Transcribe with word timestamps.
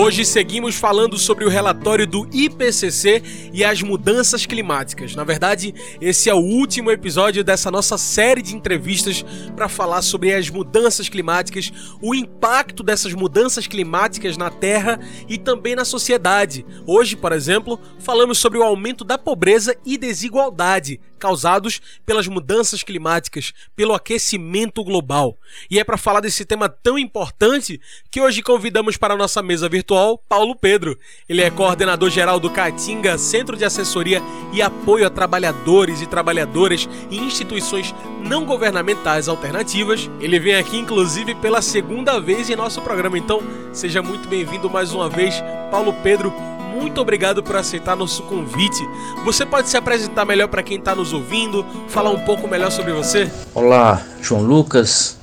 Hoje 0.00 0.24
seguimos 0.24 0.76
falando 0.76 1.18
sobre 1.18 1.44
o 1.44 1.50
relatório 1.50 2.06
do 2.06 2.26
IPCC 2.32 3.22
e 3.52 3.62
as 3.62 3.82
mudanças 3.82 4.46
climáticas. 4.46 5.14
Na 5.14 5.24
verdade, 5.24 5.74
esse 6.00 6.30
é 6.30 6.34
o 6.34 6.38
último 6.38 6.90
episódio 6.90 7.44
dessa 7.44 7.70
nossa 7.70 7.98
série 7.98 8.40
de 8.40 8.56
entrevistas 8.56 9.22
para 9.54 9.68
falar 9.68 10.00
sobre 10.00 10.32
as 10.32 10.48
mudanças 10.48 11.10
climáticas, 11.10 11.70
o 12.00 12.14
impacto 12.14 12.82
dessas 12.82 13.12
mudanças 13.12 13.66
climáticas 13.66 14.38
na 14.38 14.48
Terra 14.48 14.98
e 15.28 15.36
também 15.36 15.76
na 15.76 15.84
sociedade. 15.84 16.64
Hoje, 16.86 17.14
por 17.14 17.32
exemplo, 17.32 17.78
falamos 17.98 18.38
sobre 18.38 18.58
o 18.58 18.62
aumento 18.62 19.04
da 19.04 19.18
pobreza 19.18 19.76
e 19.84 19.98
desigualdade 19.98 20.98
causados 21.20 21.80
pelas 22.04 22.26
mudanças 22.26 22.82
climáticas, 22.82 23.52
pelo 23.76 23.94
aquecimento 23.94 24.82
global. 24.82 25.38
E 25.70 25.78
é 25.78 25.84
para 25.84 25.96
falar 25.96 26.20
desse 26.20 26.44
tema 26.44 26.68
tão 26.68 26.98
importante 26.98 27.80
que 28.10 28.20
hoje 28.20 28.42
convidamos 28.42 28.96
para 28.96 29.14
a 29.14 29.16
nossa 29.16 29.40
mesa 29.42 29.68
virtual 29.68 30.18
Paulo 30.28 30.56
Pedro. 30.56 30.98
Ele 31.28 31.42
é 31.42 31.50
coordenador 31.50 32.10
geral 32.10 32.40
do 32.40 32.50
Caatinga, 32.50 33.16
Centro 33.18 33.56
de 33.56 33.64
Assessoria 33.64 34.20
e 34.52 34.60
Apoio 34.60 35.06
a 35.06 35.10
Trabalhadores 35.10 36.00
e 36.00 36.06
Trabalhadoras 36.06 36.88
e 37.10 37.18
Instituições 37.18 37.94
Não 38.24 38.44
Governamentais 38.44 39.28
Alternativas. 39.28 40.10
Ele 40.20 40.40
vem 40.40 40.56
aqui, 40.56 40.78
inclusive, 40.78 41.34
pela 41.36 41.62
segunda 41.62 42.18
vez 42.18 42.48
em 42.48 42.56
nosso 42.56 42.80
programa. 42.80 43.18
Então, 43.18 43.42
seja 43.72 44.02
muito 44.02 44.28
bem-vindo 44.28 44.70
mais 44.70 44.92
uma 44.92 45.08
vez, 45.08 45.34
Paulo 45.70 45.92
Pedro 46.02 46.32
muito 46.70 47.00
obrigado 47.00 47.42
por 47.42 47.56
aceitar 47.56 47.96
nosso 47.96 48.22
convite. 48.24 48.82
Você 49.24 49.44
pode 49.44 49.68
se 49.68 49.76
apresentar 49.76 50.24
melhor 50.24 50.48
para 50.48 50.62
quem 50.62 50.78
está 50.78 50.94
nos 50.94 51.12
ouvindo, 51.12 51.66
falar 51.88 52.10
um 52.10 52.20
pouco 52.20 52.46
melhor 52.48 52.70
sobre 52.70 52.92
você? 52.92 53.30
Olá, 53.54 54.02
João 54.22 54.42
Lucas 54.42 55.18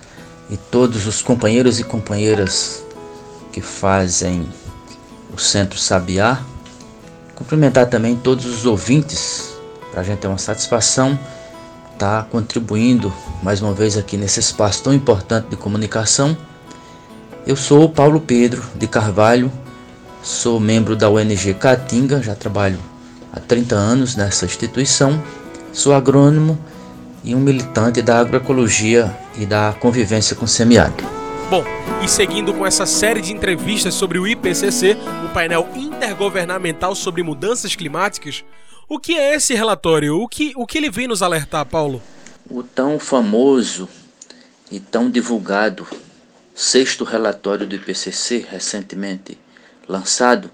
e 0.50 0.58
todos 0.58 1.08
os 1.08 1.22
companheiros 1.22 1.80
e 1.80 1.84
companheiras 1.84 2.86
que 3.52 3.61
fazem 3.61 4.48
o 5.33 5.39
Centro 5.39 5.80
Sabiá. 5.80 6.39
Cumprimentar 7.36 7.88
também 7.88 8.16
todos 8.16 8.45
os 8.45 8.66
ouvintes, 8.66 9.58
para 9.92 10.02
a 10.02 10.04
gente 10.04 10.20
ter 10.20 10.27
uma 10.27 10.38
satisfação 10.38 11.17
estar 11.98 12.23
tá 12.23 12.30
contribuindo 12.30 13.11
mais 13.42 13.61
uma 13.61 13.73
vez 13.73 13.98
aqui 13.98 14.16
nesse 14.17 14.39
espaço 14.39 14.83
tão 14.83 14.94
importante 14.94 15.48
de 15.50 15.58
comunicação. 15.58 16.38
Eu 17.45 17.55
sou 17.55 17.89
Paulo 17.89 18.21
Pedro 18.21 18.64
de 18.76 18.88
Carvalho, 18.88 19.52
Sou 20.22 20.60
membro 20.60 20.95
da 20.95 21.10
ONG 21.10 21.54
Caatinga, 21.54 22.22
já 22.22 22.36
trabalho 22.36 22.80
há 23.32 23.39
30 23.39 23.76
anos 23.76 24.16
nessa 24.16 24.45
instituição. 24.45 25.22
Sou 25.72 25.94
agrônomo 25.94 26.58
e 27.23 27.36
um 27.36 27.39
militante 27.39 28.02
da 28.02 28.20
agroecologia 28.20 29.16
e 29.38 29.45
da 29.45 29.76
convivência 29.80 30.36
com 30.36 30.45
o 30.45 30.48
semiárido. 30.48 31.04
Bom, 31.50 31.64
e 32.04 32.10
seguindo 32.10 32.54
com 32.54 32.66
essa 32.66 32.86
série 32.86 33.22
de 33.22 33.33
entrevistas 33.33 33.94
sobre 33.94 34.20
o 34.20 34.27
IPCC, 34.27 34.98
o 35.26 35.33
painel 35.33 35.67
intergovernamental 35.76 36.94
sobre 36.94 37.23
mudanças 37.23 37.76
climáticas, 37.76 38.44
o 38.89 39.00
que 39.00 39.14
é 39.14 39.36
esse 39.36 39.54
relatório? 39.54 40.20
O 40.20 40.27
que, 40.27 40.54
o 40.56 40.66
que 40.66 40.77
ele 40.77 40.89
vem 40.89 41.08
nos 41.08 41.22
alertar, 41.22 41.66
Paulo? 41.66 42.02
O 42.50 42.64
tão 42.64 43.00
famoso 43.00 43.88
e 44.72 44.80
tão 44.80 45.10
divulgado 45.10 45.88
sexto 46.54 47.04
relatório 47.04 47.67
do 47.67 47.76
IPCC, 47.76 48.45
recentemente 48.50 49.38
lançado 49.87 50.52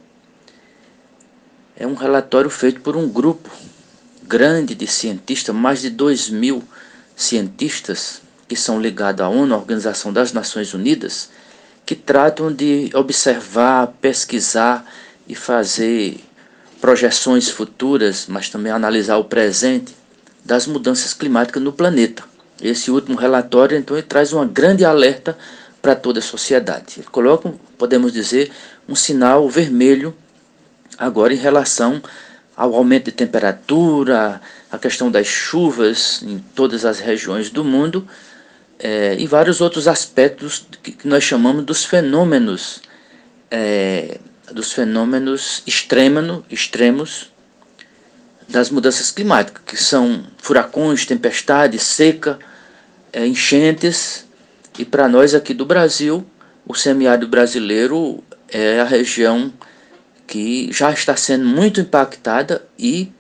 é 1.76 1.88
um 1.88 1.96
relatório 1.96 2.50
feito 2.50 2.82
por 2.82 2.96
um 2.96 3.10
grupo 3.10 3.50
grande 4.24 4.76
de 4.76 4.88
cientistas, 4.88 5.54
mais 5.56 5.82
de 5.82 5.90
2 5.90 6.30
mil 6.30 6.64
cientistas 7.16 8.22
que 8.48 8.56
são 8.56 8.80
ligados 8.80 9.22
à 9.22 9.30
ONU, 9.30 9.54
a 9.54 9.58
Organização 9.58 10.14
das 10.14 10.32
Nações 10.32 10.74
Unidas, 10.74 11.30
que 11.86 11.96
tratam 11.96 12.52
de 12.52 12.90
observar, 12.94 13.88
pesquisar 14.00 14.86
e 15.28 15.36
fazer 15.36 16.20
projeções 16.80 17.50
futuras, 17.50 18.26
mas 18.28 18.50
também 18.50 18.72
analisar 18.72 19.18
o 19.18 19.26
presente 19.26 19.96
das 20.44 20.68
mudanças 20.68 21.14
climáticas 21.14 21.62
no 21.62 21.74
planeta. 21.74 22.24
Esse 22.62 22.92
último 22.92 23.18
relatório, 23.18 23.78
então, 23.78 24.00
traz 24.02 24.32
uma 24.32 24.46
grande 24.46 24.86
alerta 24.86 25.38
para 25.82 25.96
toda 25.96 26.20
a 26.20 26.22
sociedade. 26.22 26.96
Ele 26.98 27.08
coloca, 27.08 27.54
podemos 27.78 28.14
dizer, 28.14 28.52
um 28.88 28.96
sinal 28.96 29.50
vermelho 29.50 30.16
agora 30.98 31.34
em 31.34 31.38
relação 31.38 32.02
ao 32.56 32.76
aumento 32.76 33.06
de 33.06 33.12
temperatura, 33.14 34.42
a 34.72 34.78
questão 34.78 35.10
das 35.10 35.28
chuvas 35.28 36.22
em 36.24 36.40
todas 36.56 36.86
as 36.86 37.00
regiões 37.00 37.50
do 37.50 37.64
mundo 37.64 38.08
é, 38.80 39.16
e 39.18 39.26
vários 39.26 39.62
outros 39.62 39.88
aspectos 39.88 40.68
que 40.82 41.08
nós 41.08 41.24
chamamos 41.24 41.64
dos 41.64 41.86
fenômenos 41.86 42.82
é, 43.50 44.20
dos 44.52 44.72
fenômenos 44.72 45.64
extremo, 45.66 46.44
extremos 46.50 47.32
das 48.48 48.70
mudanças 48.70 49.10
climáticas, 49.10 49.64
que 49.66 49.78
são 49.78 50.26
furacões, 50.38 51.06
tempestades, 51.06 51.82
seca, 51.84 52.40
é, 53.12 53.26
enchentes 53.26 54.26
e 54.78 54.84
para 54.84 55.08
nós 55.08 55.36
aqui 55.36 55.54
do 55.54 55.66
Brasil, 55.66 56.26
o 56.66 56.74
semiárido 56.74 57.28
brasileiro 57.28 58.24
é 58.54 58.80
a 58.80 58.86
região 58.86 59.52
que 60.28 60.72
já 60.72 60.92
está 60.92 61.16
sendo 61.16 61.46
muito 61.46 61.82
impactada 61.82 62.66
e 62.78 63.12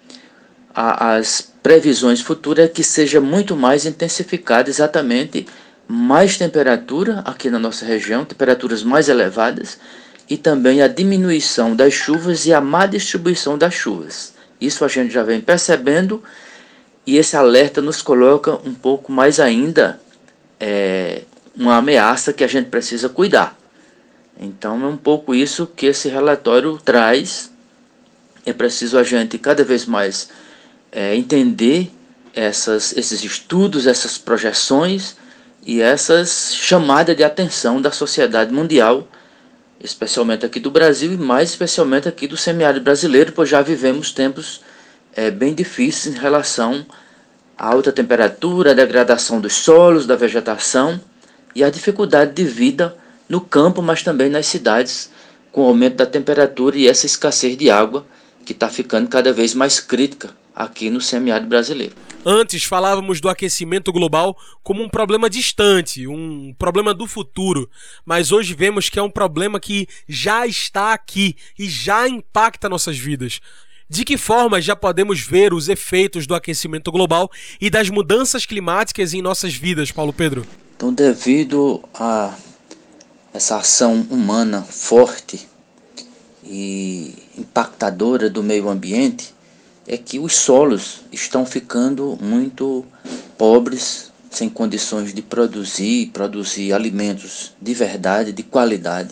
a, 0.74 1.16
as 1.16 1.42
previsões 1.62 2.22
futuras 2.22 2.66
é 2.66 2.68
que 2.68 2.84
seja 2.84 3.20
muito 3.20 3.56
mais 3.56 3.86
intensificada 3.86 4.70
exatamente 4.70 5.46
mais 5.88 6.38
temperatura 6.38 7.20
aqui 7.26 7.50
na 7.50 7.60
nossa 7.60 7.86
região, 7.86 8.24
temperaturas 8.24 8.84
mais 8.84 9.10
elevadas 9.10 9.80
e 10.30 10.38
também 10.38 10.82
a 10.82 10.88
diminuição 10.88 11.76
das 11.76 11.94
chuvas 11.94 12.46
e 12.46 12.54
a 12.54 12.62
má 12.62 12.86
distribuição 12.86 13.58
das 13.58 13.74
chuvas. 13.74 14.34
Isso 14.62 14.86
a 14.86 14.88
gente 14.88 15.14
já 15.14 15.24
vem 15.24 15.42
percebendo 15.42 16.24
e 17.06 17.18
esse 17.18 17.36
alerta 17.36 17.82
nos 17.82 18.02
coloca 18.02 18.56
um 18.66 18.74
pouco 18.74 19.12
mais 19.12 19.40
ainda 19.40 20.00
é, 20.60 21.24
uma 21.56 21.78
ameaça 21.78 22.32
que 22.32 22.44
a 22.44 22.48
gente 22.48 22.70
precisa 22.70 23.10
cuidar. 23.10 23.58
Então 24.40 24.84
é 24.84 24.88
um 24.88 24.98
pouco 24.98 25.34
isso 25.34 25.68
que 25.68 25.86
esse 25.86 26.10
relatório 26.10 26.78
traz. 26.84 27.52
É 28.46 28.52
preciso 28.52 28.98
a 28.98 29.04
gente 29.04 29.38
cada 29.38 29.64
vez 29.64 29.86
mais 29.86 30.30
é, 30.92 31.16
entender 31.16 31.92
essas, 32.34 32.96
esses 32.98 33.24
estudos, 33.24 33.88
essas 33.88 34.18
projeções 34.18 35.16
e 35.66 35.82
essas 35.82 36.54
chamadas 36.54 37.16
de 37.16 37.24
atenção 37.24 37.82
da 37.82 37.92
sociedade 37.92 38.52
mundial, 38.52 39.08
especialmente 39.80 40.46
aqui 40.46 40.60
do 40.60 40.72
Brasil 40.72 41.14
e 41.14 41.18
mais 41.18 41.52
especialmente 41.52 42.08
aqui 42.08 42.28
do 42.28 42.36
semiárido 42.36 42.84
brasileiro, 42.84 43.32
pois 43.32 43.50
já 43.50 43.62
vivemos 43.62 44.12
tempos 44.12 44.62
é, 45.16 45.32
bem 45.32 45.54
difíceis 45.54 46.16
em 46.16 46.20
relação 46.20 46.86
à 47.58 47.68
alta 47.68 47.92
temperatura, 47.92 48.72
à 48.72 48.74
degradação 48.74 49.40
dos 49.40 49.54
solos, 49.54 50.06
da 50.06 50.16
vegetação 50.16 51.00
e 51.56 51.64
a 51.64 51.70
dificuldade 51.70 52.34
de 52.34 52.44
vida 52.44 52.98
no 53.34 53.42
campo, 53.42 53.82
mas 53.82 54.04
também 54.04 54.30
nas 54.30 54.46
cidades, 54.46 55.10
com 55.52 55.62
o 55.62 55.68
aumento 55.68 55.96
da 55.96 56.06
temperatura 56.06 56.78
e 56.78 56.88
essa 56.88 57.08
escassez 57.08 57.58
de 57.58 57.68
água 57.68 58.06
que 58.46 58.54
está 58.54 58.70
ficando 58.70 59.10
cada 59.10 59.34
vez 59.34 59.56
mais 59.56 59.80
crítica 59.80 60.30
aqui 60.56 60.92
no 60.92 61.02
semiárido 61.02 61.50
brasileiro. 61.50 61.96
Antes 62.24 62.64
falávamos 62.64 63.20
do 63.20 63.28
aquecimento 63.28 63.92
global 63.92 64.38
como 64.62 64.84
um 64.84 64.88
problema 64.88 65.32
distante, 65.32 66.06
um 66.08 66.54
problema 66.60 66.94
do 66.94 67.08
futuro, 67.08 67.68
mas 68.06 68.32
hoje 68.32 68.54
vemos 68.54 68.88
que 68.88 69.00
é 69.00 69.02
um 69.02 69.10
problema 69.10 69.60
que 69.60 69.88
já 70.08 70.46
está 70.46 70.94
aqui 70.94 71.36
e 71.58 71.68
já 71.68 72.08
impacta 72.08 72.70
nossas 72.70 73.00
vidas. 73.00 73.40
De 73.90 74.06
que 74.06 74.16
forma 74.16 74.62
já 74.62 74.76
podemos 74.76 75.20
ver 75.22 75.56
os 75.56 75.70
efeitos 75.70 76.28
do 76.28 76.36
aquecimento 76.36 76.92
global 76.92 77.32
e 77.60 77.68
das 77.68 77.90
mudanças 77.90 78.46
climáticas 78.46 79.12
em 79.12 79.24
nossas 79.24 79.56
vidas, 79.56 79.92
Paulo 79.92 80.14
Pedro? 80.14 80.46
Então, 80.76 80.94
devido 80.94 81.84
a 81.94 82.34
essa 83.34 83.58
ação 83.58 84.06
humana 84.12 84.62
forte 84.62 85.48
e 86.44 87.16
impactadora 87.38 88.30
do 88.30 88.44
meio 88.44 88.70
ambiente, 88.70 89.34
é 89.88 89.98
que 89.98 90.20
os 90.20 90.36
solos 90.36 91.02
estão 91.12 91.46
ficando 91.46 92.18
muito 92.22 92.86
pobres, 93.38 94.12
sem 94.30 94.50
condições 94.50 95.14
de 95.14 95.22
produzir, 95.22 96.12
produzir 96.14 96.74
alimentos 96.74 97.54
de 97.62 97.74
verdade, 97.74 98.32
de 98.32 98.44
qualidade, 98.44 99.10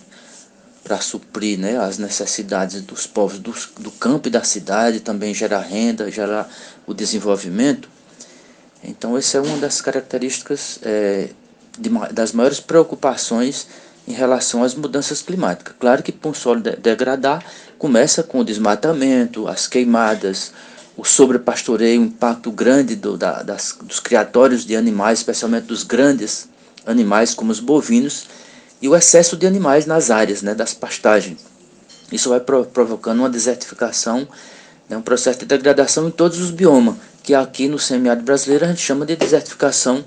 para 0.83 0.99
suprir 0.99 1.59
né, 1.59 1.77
as 1.77 1.97
necessidades 1.97 2.81
dos 2.81 3.05
povos 3.05 3.39
do, 3.39 3.53
do 3.79 3.91
campo 3.91 4.27
e 4.27 4.31
da 4.31 4.43
cidade, 4.43 4.99
também 4.99 5.33
gerar 5.33 5.61
renda, 5.61 6.09
gerar 6.09 6.49
o 6.87 6.93
desenvolvimento. 6.93 7.89
Então, 8.83 9.15
essa 9.15 9.37
é 9.37 9.41
uma 9.41 9.57
das 9.57 9.79
características 9.79 10.79
é, 10.81 11.29
de, 11.77 11.89
das 12.11 12.31
maiores 12.31 12.59
preocupações 12.59 13.67
em 14.11 14.13
relação 14.13 14.61
às 14.63 14.75
mudanças 14.75 15.21
climáticas. 15.21 15.73
Claro 15.79 16.03
que 16.03 16.11
para 16.11 16.29
um 16.29 16.33
solo 16.33 16.59
de 16.59 16.75
degradar, 16.75 17.43
começa 17.79 18.21
com 18.21 18.39
o 18.39 18.43
desmatamento, 18.43 19.47
as 19.47 19.67
queimadas, 19.67 20.51
o 20.97 21.05
sobrepastoreio, 21.05 22.01
o 22.01 22.05
impacto 22.05 22.51
grande 22.51 22.95
do, 22.95 23.17
da, 23.17 23.41
das, 23.41 23.75
dos 23.81 23.99
criatórios 23.99 24.65
de 24.65 24.75
animais, 24.75 25.19
especialmente 25.19 25.67
dos 25.67 25.83
grandes 25.83 26.49
animais 26.85 27.33
como 27.33 27.51
os 27.51 27.59
bovinos, 27.59 28.27
e 28.81 28.89
o 28.89 28.95
excesso 28.95 29.37
de 29.37 29.47
animais 29.47 29.85
nas 29.85 30.11
áreas 30.11 30.41
né, 30.41 30.53
das 30.53 30.73
pastagens. 30.73 31.39
Isso 32.11 32.29
vai 32.29 32.39
pro, 32.39 32.65
provocando 32.65 33.19
uma 33.19 33.29
desertificação, 33.29 34.27
né, 34.89 34.97
um 34.97 35.01
processo 35.01 35.39
de 35.39 35.45
degradação 35.45 36.07
em 36.07 36.11
todos 36.11 36.39
os 36.39 36.51
biomas, 36.51 36.95
que 37.23 37.33
aqui 37.33 37.67
no 37.67 37.79
semiárido 37.79 38.25
brasileiro 38.25 38.65
a 38.65 38.67
gente 38.67 38.81
chama 38.81 39.05
de 39.05 39.15
desertificação 39.15 40.03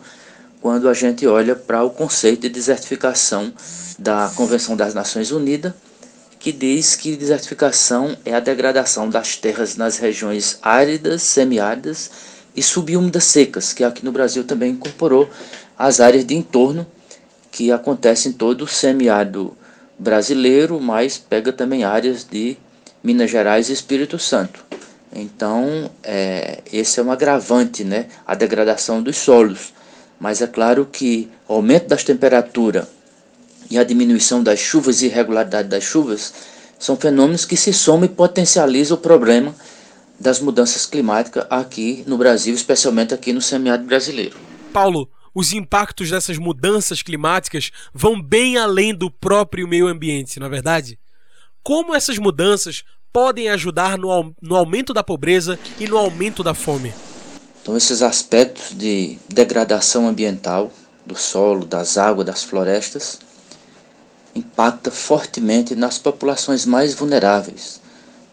quando 0.64 0.88
a 0.88 0.94
gente 0.94 1.26
olha 1.26 1.54
para 1.54 1.84
o 1.84 1.90
conceito 1.90 2.40
de 2.40 2.48
desertificação 2.48 3.52
da 3.98 4.32
Convenção 4.34 4.74
das 4.74 4.94
Nações 4.94 5.30
Unidas, 5.30 5.74
que 6.38 6.50
diz 6.50 6.96
que 6.96 7.16
desertificação 7.16 8.16
é 8.24 8.32
a 8.32 8.40
degradação 8.40 9.10
das 9.10 9.36
terras 9.36 9.76
nas 9.76 9.98
regiões 9.98 10.58
áridas, 10.62 11.20
semiáridas 11.20 12.10
e 12.56 12.62
subúmidas 12.62 13.24
secas, 13.24 13.74
que 13.74 13.84
aqui 13.84 14.02
no 14.02 14.10
Brasil 14.10 14.42
também 14.42 14.70
incorporou 14.70 15.28
as 15.78 16.00
áreas 16.00 16.24
de 16.24 16.34
entorno, 16.34 16.86
que 17.52 17.70
acontece 17.70 18.30
em 18.30 18.32
todo 18.32 18.62
o 18.62 18.66
semiárido 18.66 19.54
brasileiro, 19.98 20.80
mas 20.80 21.18
pega 21.18 21.52
também 21.52 21.84
áreas 21.84 22.24
de 22.24 22.56
Minas 23.02 23.30
Gerais 23.30 23.68
e 23.68 23.74
Espírito 23.74 24.18
Santo. 24.18 24.64
Então, 25.14 25.90
é, 26.02 26.62
esse 26.72 26.98
é 26.98 27.02
um 27.02 27.12
agravante, 27.12 27.84
né, 27.84 28.06
a 28.26 28.34
degradação 28.34 29.02
dos 29.02 29.18
solos. 29.18 29.73
Mas 30.24 30.40
é 30.40 30.46
claro 30.46 30.88
que 30.90 31.28
o 31.46 31.52
aumento 31.52 31.88
das 31.88 32.02
temperaturas 32.02 32.86
e 33.70 33.76
a 33.76 33.84
diminuição 33.84 34.42
das 34.42 34.58
chuvas 34.58 35.02
e 35.02 35.06
irregularidade 35.08 35.68
das 35.68 35.84
chuvas 35.84 36.32
são 36.78 36.96
fenômenos 36.96 37.44
que 37.44 37.58
se 37.58 37.74
somam 37.74 38.06
e 38.06 38.08
potencializam 38.08 38.96
o 38.96 39.00
problema 39.00 39.54
das 40.18 40.40
mudanças 40.40 40.86
climáticas 40.86 41.44
aqui 41.50 42.04
no 42.06 42.16
Brasil, 42.16 42.54
especialmente 42.54 43.12
aqui 43.12 43.34
no 43.34 43.42
semiárido 43.42 43.86
brasileiro. 43.86 44.34
Paulo, 44.72 45.10
os 45.34 45.52
impactos 45.52 46.10
dessas 46.10 46.38
mudanças 46.38 47.02
climáticas 47.02 47.70
vão 47.92 48.18
bem 48.18 48.56
além 48.56 48.94
do 48.94 49.10
próprio 49.10 49.68
meio 49.68 49.86
ambiente, 49.86 50.40
não 50.40 50.46
é 50.46 50.50
verdade? 50.50 50.98
Como 51.62 51.94
essas 51.94 52.16
mudanças 52.16 52.82
podem 53.12 53.50
ajudar 53.50 53.98
no, 53.98 54.34
no 54.40 54.56
aumento 54.56 54.94
da 54.94 55.04
pobreza 55.04 55.58
e 55.78 55.86
no 55.86 55.98
aumento 55.98 56.42
da 56.42 56.54
fome? 56.54 56.94
Então, 57.64 57.78
esses 57.78 58.02
aspectos 58.02 58.76
de 58.76 59.16
degradação 59.26 60.06
ambiental 60.06 60.70
do 61.06 61.16
solo, 61.16 61.64
das 61.64 61.96
águas, 61.96 62.26
das 62.26 62.44
florestas, 62.44 63.18
impacta 64.34 64.90
fortemente 64.90 65.74
nas 65.74 65.96
populações 65.96 66.66
mais 66.66 66.92
vulneráveis, 66.92 67.80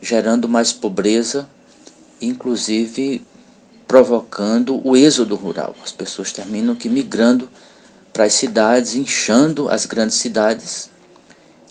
gerando 0.02 0.50
mais 0.50 0.74
pobreza, 0.74 1.48
inclusive 2.22 3.26
provocando 3.88 4.86
o 4.86 4.98
êxodo 4.98 5.38
rural. 5.38 5.78
As 5.82 5.94
pessoas 5.94 6.34
terminam 6.34 6.76
que 6.76 6.90
migrando 6.90 7.50
para 8.12 8.26
as 8.26 8.34
cidades, 8.34 8.96
inchando 8.96 9.70
as 9.70 9.86
grandes 9.86 10.18
cidades, 10.18 10.90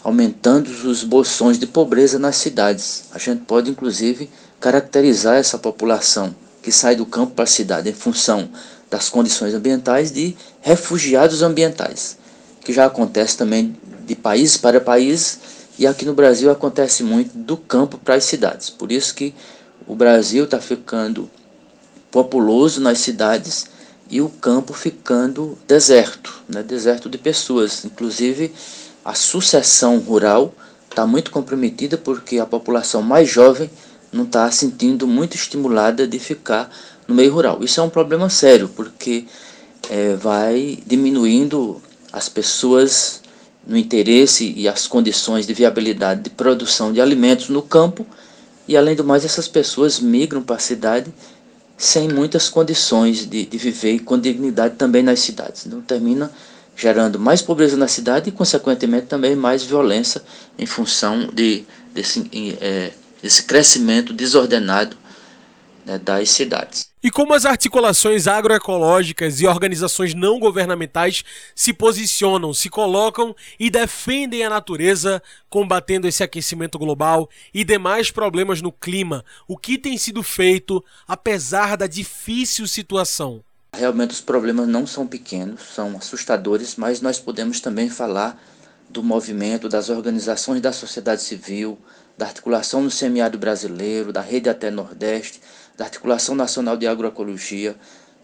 aumentando 0.02 0.68
os 0.68 1.04
bolsões 1.04 1.58
de 1.58 1.66
pobreza 1.66 2.18
nas 2.18 2.36
cidades. 2.36 3.04
A 3.12 3.18
gente 3.18 3.42
pode 3.42 3.70
inclusive 3.70 4.30
caracterizar 4.58 5.36
essa 5.36 5.58
população 5.58 6.34
que 6.62 6.72
sai 6.72 6.96
do 6.96 7.06
campo 7.06 7.34
para 7.34 7.44
a 7.44 7.46
cidade 7.46 7.88
em 7.88 7.94
função 7.94 8.48
das 8.90 9.08
condições 9.08 9.54
ambientais 9.54 10.10
de 10.10 10.36
refugiados 10.60 11.42
ambientais, 11.42 12.18
que 12.64 12.72
já 12.72 12.86
acontece 12.86 13.36
também 13.36 13.76
de 14.04 14.14
país 14.16 14.56
para 14.56 14.80
país 14.80 15.38
e 15.78 15.86
aqui 15.86 16.04
no 16.04 16.12
Brasil 16.12 16.50
acontece 16.50 17.02
muito 17.02 17.36
do 17.36 17.56
campo 17.56 17.96
para 17.96 18.16
as 18.16 18.24
cidades. 18.24 18.68
Por 18.68 18.92
isso 18.92 19.14
que 19.14 19.34
o 19.86 19.94
Brasil 19.94 20.44
está 20.44 20.60
ficando 20.60 21.30
populoso 22.10 22.80
nas 22.80 22.98
cidades 22.98 23.66
e 24.10 24.20
o 24.20 24.28
campo 24.28 24.74
ficando 24.74 25.56
deserto, 25.66 26.42
né? 26.48 26.62
deserto 26.62 27.08
de 27.08 27.16
pessoas. 27.16 27.84
Inclusive 27.84 28.52
a 29.04 29.14
sucessão 29.14 29.98
rural 29.98 30.52
está 30.90 31.06
muito 31.06 31.30
comprometida 31.30 31.96
porque 31.96 32.38
a 32.38 32.46
população 32.46 33.00
mais 33.00 33.28
jovem 33.28 33.70
não 34.12 34.24
está 34.24 34.50
sentindo 34.50 35.06
muito 35.06 35.36
estimulada 35.36 36.06
de 36.06 36.18
ficar 36.18 36.70
no 37.06 37.14
meio 37.14 37.32
rural. 37.32 37.62
Isso 37.62 37.80
é 37.80 37.82
um 37.82 37.90
problema 37.90 38.28
sério, 38.28 38.68
porque 38.68 39.24
é, 39.88 40.14
vai 40.16 40.78
diminuindo 40.86 41.80
as 42.12 42.28
pessoas 42.28 43.22
no 43.66 43.76
interesse 43.76 44.52
e 44.56 44.66
as 44.68 44.86
condições 44.86 45.46
de 45.46 45.54
viabilidade 45.54 46.22
de 46.22 46.30
produção 46.30 46.92
de 46.92 47.00
alimentos 47.00 47.48
no 47.48 47.62
campo, 47.62 48.06
e 48.66 48.76
além 48.76 48.94
do 48.94 49.04
mais, 49.04 49.24
essas 49.24 49.48
pessoas 49.48 50.00
migram 50.00 50.42
para 50.42 50.56
a 50.56 50.60
cidade 50.60 51.12
sem 51.76 52.08
muitas 52.08 52.48
condições 52.48 53.28
de, 53.28 53.46
de 53.46 53.58
viver 53.58 54.00
com 54.00 54.18
dignidade 54.18 54.76
também 54.76 55.02
nas 55.02 55.20
cidades. 55.20 55.66
Então 55.66 55.80
termina 55.80 56.30
gerando 56.76 57.18
mais 57.18 57.42
pobreza 57.42 57.76
na 57.76 57.88
cidade 57.88 58.28
e, 58.28 58.32
consequentemente, 58.32 59.06
também 59.06 59.34
mais 59.34 59.62
violência 59.62 60.22
em 60.58 60.66
função 60.66 61.28
de, 61.32 61.64
desse 61.92 62.28
é, 62.60 62.92
esse 63.22 63.44
crescimento 63.44 64.12
desordenado 64.12 64.96
né, 65.84 65.98
das 65.98 66.30
cidades. 66.30 66.88
E 67.02 67.10
como 67.10 67.32
as 67.32 67.46
articulações 67.46 68.26
agroecológicas 68.26 69.40
e 69.40 69.46
organizações 69.46 70.14
não 70.14 70.38
governamentais 70.38 71.24
se 71.54 71.72
posicionam, 71.72 72.52
se 72.52 72.68
colocam 72.68 73.34
e 73.58 73.70
defendem 73.70 74.44
a 74.44 74.50
natureza, 74.50 75.22
combatendo 75.48 76.06
esse 76.06 76.22
aquecimento 76.22 76.78
global 76.78 77.28
e 77.54 77.64
demais 77.64 78.10
problemas 78.10 78.60
no 78.60 78.70
clima, 78.70 79.24
o 79.48 79.56
que 79.56 79.78
tem 79.78 79.96
sido 79.96 80.22
feito 80.22 80.84
apesar 81.08 81.76
da 81.76 81.86
difícil 81.86 82.66
situação? 82.66 83.42
Realmente 83.74 84.10
os 84.10 84.20
problemas 84.20 84.68
não 84.68 84.86
são 84.86 85.06
pequenos, 85.06 85.60
são 85.74 85.96
assustadores, 85.96 86.76
mas 86.76 87.00
nós 87.00 87.18
podemos 87.18 87.60
também 87.60 87.88
falar 87.88 88.38
do 88.90 89.02
movimento 89.02 89.68
das 89.68 89.88
organizações 89.88 90.60
da 90.60 90.72
sociedade 90.72 91.22
civil, 91.22 91.78
da 92.20 92.26
articulação 92.26 92.82
no 92.82 92.90
semiárido 92.90 93.38
brasileiro, 93.38 94.12
da 94.12 94.20
rede 94.20 94.50
até 94.50 94.70
Nordeste, 94.70 95.40
da 95.74 95.86
articulação 95.86 96.34
nacional 96.34 96.76
de 96.76 96.86
agroecologia, 96.86 97.74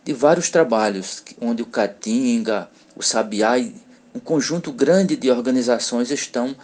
de 0.04 0.12
vários 0.12 0.50
trabalhos 0.50 1.22
onde 1.40 1.62
o 1.62 1.66
Caatinga, 1.66 2.68
o 2.94 3.02
Sabiá 3.02 3.58
e 3.58 3.74
um 4.14 4.20
conjunto 4.20 4.70
grande 4.70 5.16
de 5.16 5.30
organizações 5.30 6.10
estão 6.10 6.54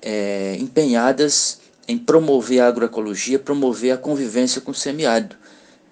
é, 0.00 0.56
empenhadas 0.60 1.58
em 1.88 1.98
promover 1.98 2.60
a 2.60 2.68
agroecologia, 2.68 3.40
promover 3.40 3.90
a 3.90 3.96
convivência 3.96 4.60
com 4.60 4.70
o 4.70 4.74
semiárido. 4.74 5.34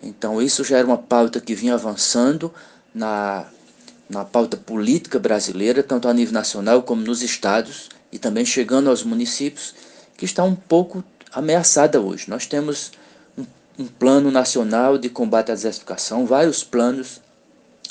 Então 0.01 0.41
isso 0.41 0.63
já 0.63 0.79
era 0.79 0.87
uma 0.87 0.99
pauta 0.99 1.41
que 1.41 1.57
vinha 1.57 1.75
avançando 1.75 2.55
na, 2.95 3.45
na 4.09 4.25
pauta 4.25 4.57
política 4.57 5.19
brasileira, 5.19 5.83
tanto 5.83 6.07
a 6.07 6.15
nível 6.15 6.33
nacional 6.33 6.85
como 6.85 7.03
nos 7.03 7.23
estados, 7.23 7.89
e 8.13 8.21
também 8.21 8.45
chegando 8.45 8.89
aos 8.89 9.03
municípios, 9.03 9.75
que 10.17 10.25
está 10.25 10.43
um 10.43 10.55
pouco 10.55 11.05
ameaçada 11.33 12.01
hoje. 12.01 12.27
Nós 12.29 12.47
temos 12.47 12.93
um, 13.37 13.45
um 13.79 13.87
plano 13.87 14.31
nacional 14.31 14.97
de 14.99 15.09
combate 15.09 15.51
à 15.51 15.55
desertificação, 15.55 16.27
vários 16.27 16.65
planos 16.65 17.21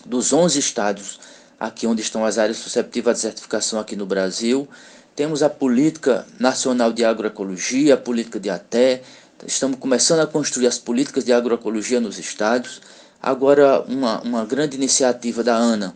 dos 0.05 0.33
11 0.33 0.59
estados 0.59 1.19
aqui 1.59 1.87
onde 1.87 2.01
estão 2.01 2.25
as 2.25 2.37
áreas 2.37 2.57
susceptíveis 2.57 3.11
à 3.11 3.13
desertificação 3.13 3.79
aqui 3.79 3.95
no 3.95 4.05
Brasil. 4.05 4.67
Temos 5.15 5.41
a 5.41 5.49
política 5.49 6.25
nacional 6.39 6.91
de 6.91 7.05
agroecologia, 7.05 7.93
a 7.93 7.97
política 7.97 8.39
de 8.39 8.49
até, 8.49 9.01
estamos 9.45 9.79
começando 9.79 10.19
a 10.19 10.27
construir 10.27 10.67
as 10.67 10.77
políticas 10.77 11.23
de 11.23 11.31
agroecologia 11.31 11.99
nos 11.99 12.19
estados. 12.19 12.81
Agora, 13.21 13.81
uma, 13.81 14.21
uma 14.21 14.45
grande 14.45 14.75
iniciativa 14.75 15.43
da 15.43 15.55
ANA 15.55 15.95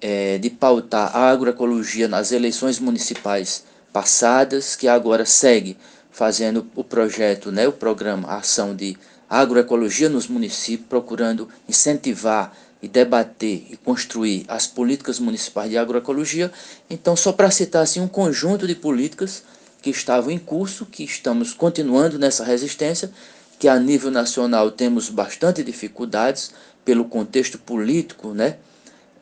é, 0.00 0.38
de 0.38 0.48
pautar 0.48 1.14
a 1.14 1.30
agroecologia 1.30 2.08
nas 2.08 2.32
eleições 2.32 2.78
municipais 2.78 3.64
passadas, 3.92 4.76
que 4.76 4.88
agora 4.88 5.24
segue 5.24 5.76
fazendo 6.10 6.66
o 6.74 6.82
projeto, 6.82 7.52
né, 7.52 7.68
o 7.68 7.72
programa 7.72 8.28
Ação 8.28 8.74
de 8.74 8.96
Agroecologia 9.30 10.08
nos 10.08 10.26
municípios, 10.26 10.88
procurando 10.88 11.48
incentivar 11.68 12.52
e 12.82 12.88
debater 12.88 13.66
e 13.70 13.76
construir 13.76 14.44
as 14.48 14.66
políticas 14.66 15.18
municipais 15.18 15.70
de 15.70 15.76
agroecologia. 15.76 16.50
Então, 16.88 17.14
só 17.14 17.32
para 17.32 17.50
citar 17.50 17.82
assim, 17.82 18.00
um 18.00 18.08
conjunto 18.08 18.66
de 18.66 18.74
políticas 18.74 19.42
que 19.82 19.90
estavam 19.90 20.30
em 20.30 20.38
curso, 20.38 20.86
que 20.86 21.04
estamos 21.04 21.52
continuando 21.52 22.18
nessa 22.18 22.44
resistência, 22.44 23.10
que 23.58 23.68
a 23.68 23.78
nível 23.78 24.10
nacional 24.10 24.70
temos 24.70 25.08
bastante 25.10 25.62
dificuldades 25.62 26.52
pelo 26.84 27.04
contexto 27.04 27.58
político, 27.58 28.32
né, 28.32 28.56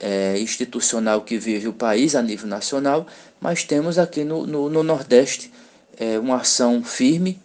é, 0.00 0.38
institucional 0.38 1.22
que 1.22 1.38
vive 1.38 1.68
o 1.68 1.72
país 1.72 2.14
a 2.14 2.22
nível 2.22 2.46
nacional, 2.46 3.06
mas 3.40 3.64
temos 3.64 3.98
aqui 3.98 4.24
no, 4.24 4.46
no, 4.46 4.68
no 4.68 4.82
Nordeste 4.82 5.52
é, 5.96 6.18
uma 6.18 6.36
ação 6.36 6.82
firme, 6.82 7.40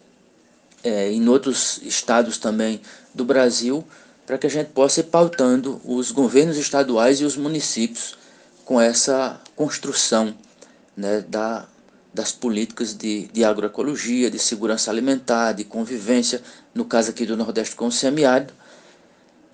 é, 0.83 1.11
em 1.11 1.27
outros 1.27 1.79
estados 1.83 2.37
também 2.37 2.81
do 3.13 3.23
Brasil, 3.23 3.85
para 4.25 4.37
que 4.37 4.47
a 4.47 4.49
gente 4.49 4.69
possa 4.69 5.01
ir 5.01 5.03
pautando 5.03 5.81
os 5.83 6.11
governos 6.11 6.57
estaduais 6.57 7.19
e 7.19 7.25
os 7.25 7.35
municípios 7.35 8.17
com 8.65 8.79
essa 8.79 9.39
construção 9.55 10.33
né, 10.95 11.23
da, 11.27 11.67
das 12.13 12.31
políticas 12.31 12.93
de, 12.93 13.27
de 13.27 13.43
agroecologia, 13.43 14.29
de 14.29 14.39
segurança 14.39 14.89
alimentar, 14.91 15.53
de 15.53 15.63
convivência, 15.63 16.41
no 16.73 16.85
caso 16.85 17.09
aqui 17.11 17.25
do 17.25 17.37
Nordeste 17.37 17.75
com 17.75 17.87
o 17.87 17.91
semiárido, 17.91 18.53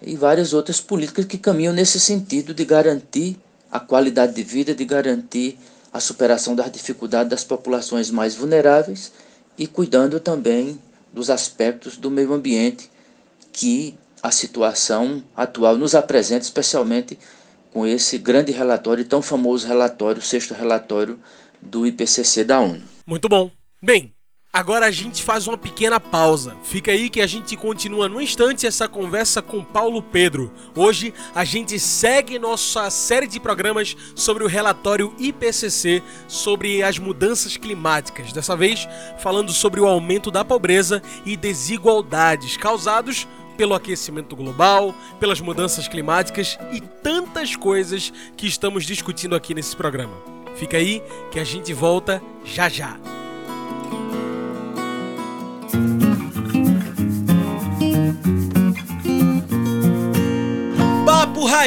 e 0.01 0.15
várias 0.15 0.53
outras 0.53 0.79
políticas 0.79 1.25
que 1.25 1.37
caminham 1.37 1.73
nesse 1.73 1.99
sentido 1.99 2.53
de 2.53 2.65
garantir 2.65 3.37
a 3.71 3.79
qualidade 3.79 4.33
de 4.33 4.43
vida, 4.43 4.73
de 4.73 4.85
garantir 4.85 5.57
a 5.91 5.99
superação 5.99 6.55
das 6.55 6.71
dificuldades 6.71 7.29
das 7.29 7.43
populações 7.43 8.09
mais 8.09 8.35
vulneráveis 8.35 9.11
e 9.57 9.65
cuidando 9.65 10.19
também 10.19 10.79
dos 11.11 11.29
aspectos 11.29 11.97
do 11.97 12.11
meio 12.11 12.33
ambiente 12.33 12.89
que 13.51 13.95
a 14.21 14.31
situação 14.31 15.23
atual 15.35 15.77
nos 15.77 15.95
apresenta, 15.95 16.43
especialmente 16.43 17.17
com 17.73 17.85
esse 17.85 18.17
grande 18.17 18.51
relatório, 18.51 19.05
tão 19.05 19.21
famoso 19.21 19.67
relatório, 19.67 20.19
o 20.19 20.25
sexto 20.25 20.53
relatório 20.53 21.19
do 21.61 21.85
IPCC 21.85 22.43
da 22.43 22.59
ONU. 22.59 22.83
Muito 23.05 23.27
bom. 23.27 23.51
Bem, 23.81 24.13
agora 24.57 24.87
a 24.87 24.91
gente 24.91 25.21
faz 25.21 25.47
uma 25.47 25.57
pequena 25.57 25.99
pausa. 25.99 26.57
Fica 26.63 26.91
aí 26.91 27.11
que 27.11 27.21
a 27.21 27.27
gente 27.27 27.55
continua 27.55 28.09
no 28.09 28.19
instante 28.19 28.65
essa 28.65 28.87
conversa 28.87 29.39
com 29.39 29.63
Paulo 29.63 30.01
Pedro. 30.01 30.51
Hoje 30.75 31.13
a 31.35 31.45
gente 31.45 31.77
segue 31.79 32.39
nossa 32.39 32.89
série 32.89 33.27
de 33.27 33.39
programas 33.39 33.95
sobre 34.15 34.43
o 34.43 34.47
relatório 34.47 35.13
IPCC 35.19 36.01
sobre 36.27 36.81
as 36.81 36.97
mudanças 36.97 37.55
climáticas. 37.55 38.33
Dessa 38.33 38.55
vez 38.55 38.87
falando 39.19 39.51
sobre 39.51 39.79
o 39.79 39.85
aumento 39.85 40.31
da 40.31 40.43
pobreza 40.43 41.03
e 41.23 41.37
desigualdades 41.37 42.57
causados 42.57 43.27
pelo 43.55 43.75
aquecimento 43.75 44.35
global, 44.35 44.93
pelas 45.19 45.39
mudanças 45.39 45.87
climáticas 45.87 46.57
e 46.71 46.81
tantas 46.81 47.55
coisas 47.55 48.11
que 48.35 48.47
estamos 48.47 48.85
discutindo 48.85 49.35
aqui 49.35 49.53
nesse 49.53 49.75
programa. 49.75 50.17
Fica 50.55 50.77
aí 50.77 51.03
que 51.31 51.39
a 51.39 51.43
gente 51.43 51.73
volta 51.73 52.19
já 52.43 52.67
já. 52.67 52.97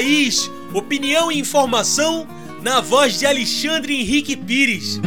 Raiz, 0.00 0.50
opinião 0.72 1.30
e 1.30 1.38
informação 1.38 2.26
na 2.62 2.80
voz 2.80 3.18
de 3.18 3.26
Alexandre 3.26 4.00
Henrique 4.00 4.34
Pires. 4.34 4.98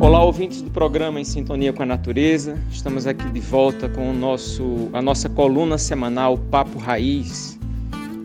Olá, 0.00 0.24
ouvintes 0.24 0.62
do 0.62 0.70
programa 0.70 1.20
Em 1.20 1.24
Sintonia 1.24 1.74
com 1.74 1.82
a 1.82 1.86
Natureza. 1.86 2.58
Estamos 2.72 3.06
aqui 3.06 3.28
de 3.28 3.40
volta 3.40 3.86
com 3.86 4.10
o 4.10 4.14
nosso, 4.14 4.88
a 4.94 5.02
nossa 5.02 5.28
coluna 5.28 5.76
semanal 5.76 6.38
Papo 6.38 6.78
Raiz. 6.78 7.58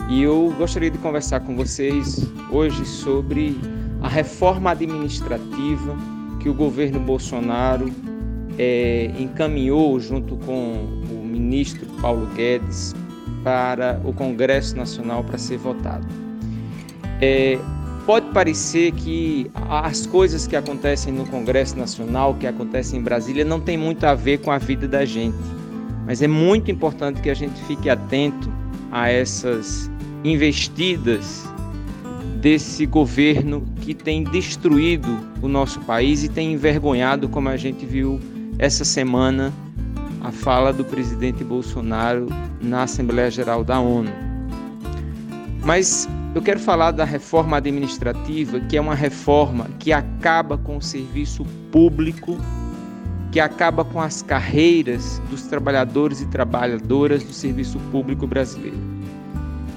E 0.10 0.22
eu 0.22 0.56
gostaria 0.58 0.90
de 0.90 0.98
conversar 1.00 1.42
com 1.42 1.58
vocês 1.58 2.26
hoje 2.50 2.86
sobre 2.86 3.60
a 4.02 4.08
reforma 4.08 4.72
administrativa 4.72 6.21
que 6.42 6.50
o 6.50 6.54
governo 6.54 7.00
Bolsonaro 7.00 7.92
é, 8.58 9.12
encaminhou 9.18 10.00
junto 10.00 10.36
com 10.38 10.88
o 11.10 11.26
ministro 11.26 11.86
Paulo 12.02 12.28
Guedes 12.36 12.96
para 13.44 14.02
o 14.04 14.14
Congresso 14.14 14.76
Nacional 14.76 15.24
para 15.24 15.38
ser 15.38 15.58
votado. 15.58 16.08
É, 17.22 17.58
Pode 18.06 18.32
parecer 18.32 18.92
que 18.94 19.52
as 19.70 20.08
coisas 20.08 20.48
que 20.48 20.56
acontecem 20.56 21.14
no 21.14 21.26
Congresso 21.28 21.78
Nacional, 21.78 22.34
que 22.34 22.48
acontecem 22.48 23.00
em 23.00 23.04
Brasília, 23.04 23.46
não 23.46 23.60
tem 23.60 23.78
muito 23.78 24.04
a 24.06 24.16
ver 24.16 24.40
com 24.40 24.50
a 24.52 24.58
vida 24.58 24.88
da 24.88 25.06
gente. 25.06 25.38
Mas 26.06 26.22
é 26.22 26.28
muito 26.28 26.72
importante 26.72 27.22
que 27.22 27.30
a 27.30 27.34
gente 27.34 27.62
fique 27.66 27.90
atento 27.90 28.52
a 28.92 29.10
essas 29.10 29.90
investidas 30.24 31.46
desse 32.42 32.88
governo 32.88 33.64
que 33.82 33.94
tem 33.94 34.24
destruído 34.24 35.20
o 35.42 35.48
nosso 35.48 35.80
país 35.82 36.24
e 36.24 36.30
tem 36.30 36.54
envergonhado, 36.54 37.30
como 37.30 37.48
a 37.48 37.56
gente 37.56 37.86
viu 37.86 38.20
essa 38.58 38.84
semana, 38.84 39.54
a 40.22 40.32
fala 40.32 40.74
do 40.74 40.84
presidente 40.84 41.44
Bolsonaro 41.44 42.28
na 42.60 42.84
Assembleia 42.84 43.30
Geral 43.30 43.64
da 43.64 43.80
ONU. 43.80 44.12
Mas 45.64 46.10
eu 46.34 46.42
quero 46.42 46.60
falar 46.60 46.92
da 46.92 47.06
reforma 47.06 47.58
administrativa, 47.58 48.60
que 48.62 48.76
é 48.76 48.82
uma 48.82 48.96
reforma 48.96 49.68
que 49.78 49.94
acaba 49.94 50.58
com 50.58 50.78
o 50.78 50.82
serviço 50.82 51.46
público, 51.72 52.38
que 53.32 53.40
acaba 53.40 53.86
com 53.86 54.02
as 54.02 54.24
carreiras 54.24 55.22
dos 55.30 55.44
trabalhadores 55.44 56.22
e 56.22 56.26
trabalhadoras 56.26 57.24
do 57.24 57.34
serviço 57.34 57.78
público 57.92 58.26
brasileiro. 58.26 59.01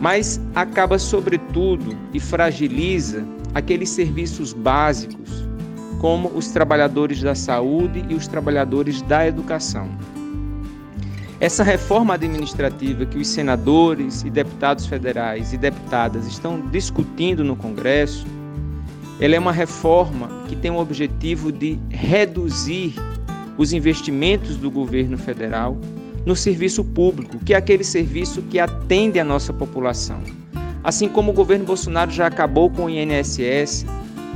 Mas 0.04 0.38
acaba, 0.54 0.99
sobretudo, 0.99 1.96
e 2.12 2.20
fragiliza 2.20 3.25
aqueles 3.54 3.88
serviços 3.88 4.52
básicos, 4.52 5.49
como 5.99 6.28
os 6.28 6.49
trabalhadores 6.49 7.23
da 7.23 7.34
saúde 7.34 8.04
e 8.11 8.14
os 8.14 8.28
trabalhadores 8.28 9.00
da 9.00 9.26
educação. 9.26 9.88
Essa 11.40 11.64
reforma 11.64 12.12
administrativa 12.12 13.06
que 13.06 13.16
os 13.16 13.26
senadores 13.26 14.23
e 14.25 14.28
deputados 14.28 14.84
federais 14.84 15.54
e 15.54 15.56
deputadas 15.56 16.26
estão 16.26 16.61
discutindo 16.68 17.42
no 17.42 17.56
Congresso, 17.56 18.26
ela 19.18 19.37
é 19.37 19.38
uma 19.38 19.52
reforma 19.52 20.28
que 20.46 20.54
tem 20.54 20.70
o 20.70 20.76
objetivo 20.76 21.50
de 21.50 21.78
reduzir 21.88 22.94
os 23.56 23.73
investimentos 23.73 24.58
do 24.58 24.70
governo 24.70 25.16
federal 25.16 25.78
no 26.25 26.35
serviço 26.35 26.85
público, 26.85 27.38
que 27.38 27.54
é 27.54 27.57
aquele 27.57 27.85
serviço 27.85 28.43
que 28.43 28.59
atende 28.59 29.19
a 29.21 29.25
nossa 29.25 29.52
população. 29.52 30.21
Assim 30.83 31.09
como 31.09 31.33
o 31.33 31.35
governo 31.35 31.64
Bolsonaro 31.64 32.11
já 32.11 32.26
acabou 32.26 32.71
com 32.71 32.87
o 32.87 32.90
INSS, 32.90 33.87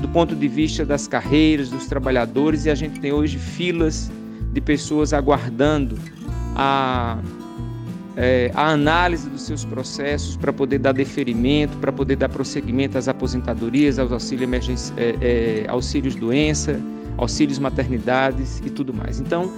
do 0.01 0.09
ponto 0.09 0.35
de 0.35 0.49
vista 0.49 0.85
das 0.85 1.07
carreiras 1.07 1.71
dos 1.71 1.87
trabalhadores, 1.87 2.65
e 2.67 2.71
a 2.71 2.75
gente 2.75 3.01
tem 3.01 3.13
hoje 3.13 3.39
filas 3.39 4.11
de 4.53 4.61
pessoas 4.61 5.13
aguardando 5.13 5.99
a, 6.55 7.19
é, 8.17 8.51
a 8.55 8.69
análise 8.71 9.29
dos 9.29 9.43
seus 9.43 9.65
processos 9.65 10.37
para 10.37 10.53
poder 10.53 10.79
dar 10.79 10.93
deferimento, 10.93 11.77
para 11.79 11.93
poder 11.93 12.17
dar 12.17 12.29
prosseguimento 12.29 12.97
às 12.97 13.09
aposentadorias, 13.09 13.99
aos 13.99 14.13
auxílios, 14.13 14.93
é, 14.97 15.17
é, 15.21 15.65
auxílios 15.69 16.15
doença, 16.15 16.81
auxílios 17.17 17.59
maternidades 17.59 18.61
e 18.65 18.71
tudo 18.71 18.95
mais. 18.95 19.21
Então, 19.21 19.53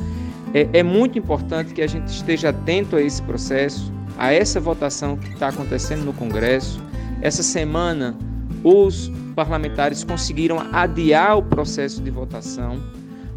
é, 0.54 0.68
é 0.72 0.82
muito 0.82 1.18
importante 1.18 1.72
que 1.74 1.82
a 1.82 1.86
gente 1.86 2.08
esteja 2.08 2.50
atento 2.50 2.96
a 2.96 3.02
esse 3.02 3.22
processo, 3.22 3.92
a 4.18 4.32
essa 4.32 4.60
votação 4.60 5.16
que 5.16 5.30
está 5.30 5.48
acontecendo 5.48 6.04
no 6.04 6.12
Congresso. 6.12 6.82
Essa 7.22 7.42
semana, 7.42 8.16
os 8.64 9.10
parlamentares 9.34 10.04
conseguiram 10.04 10.58
adiar 10.72 11.38
o 11.38 11.42
processo 11.42 12.02
de 12.02 12.10
votação 12.10 12.78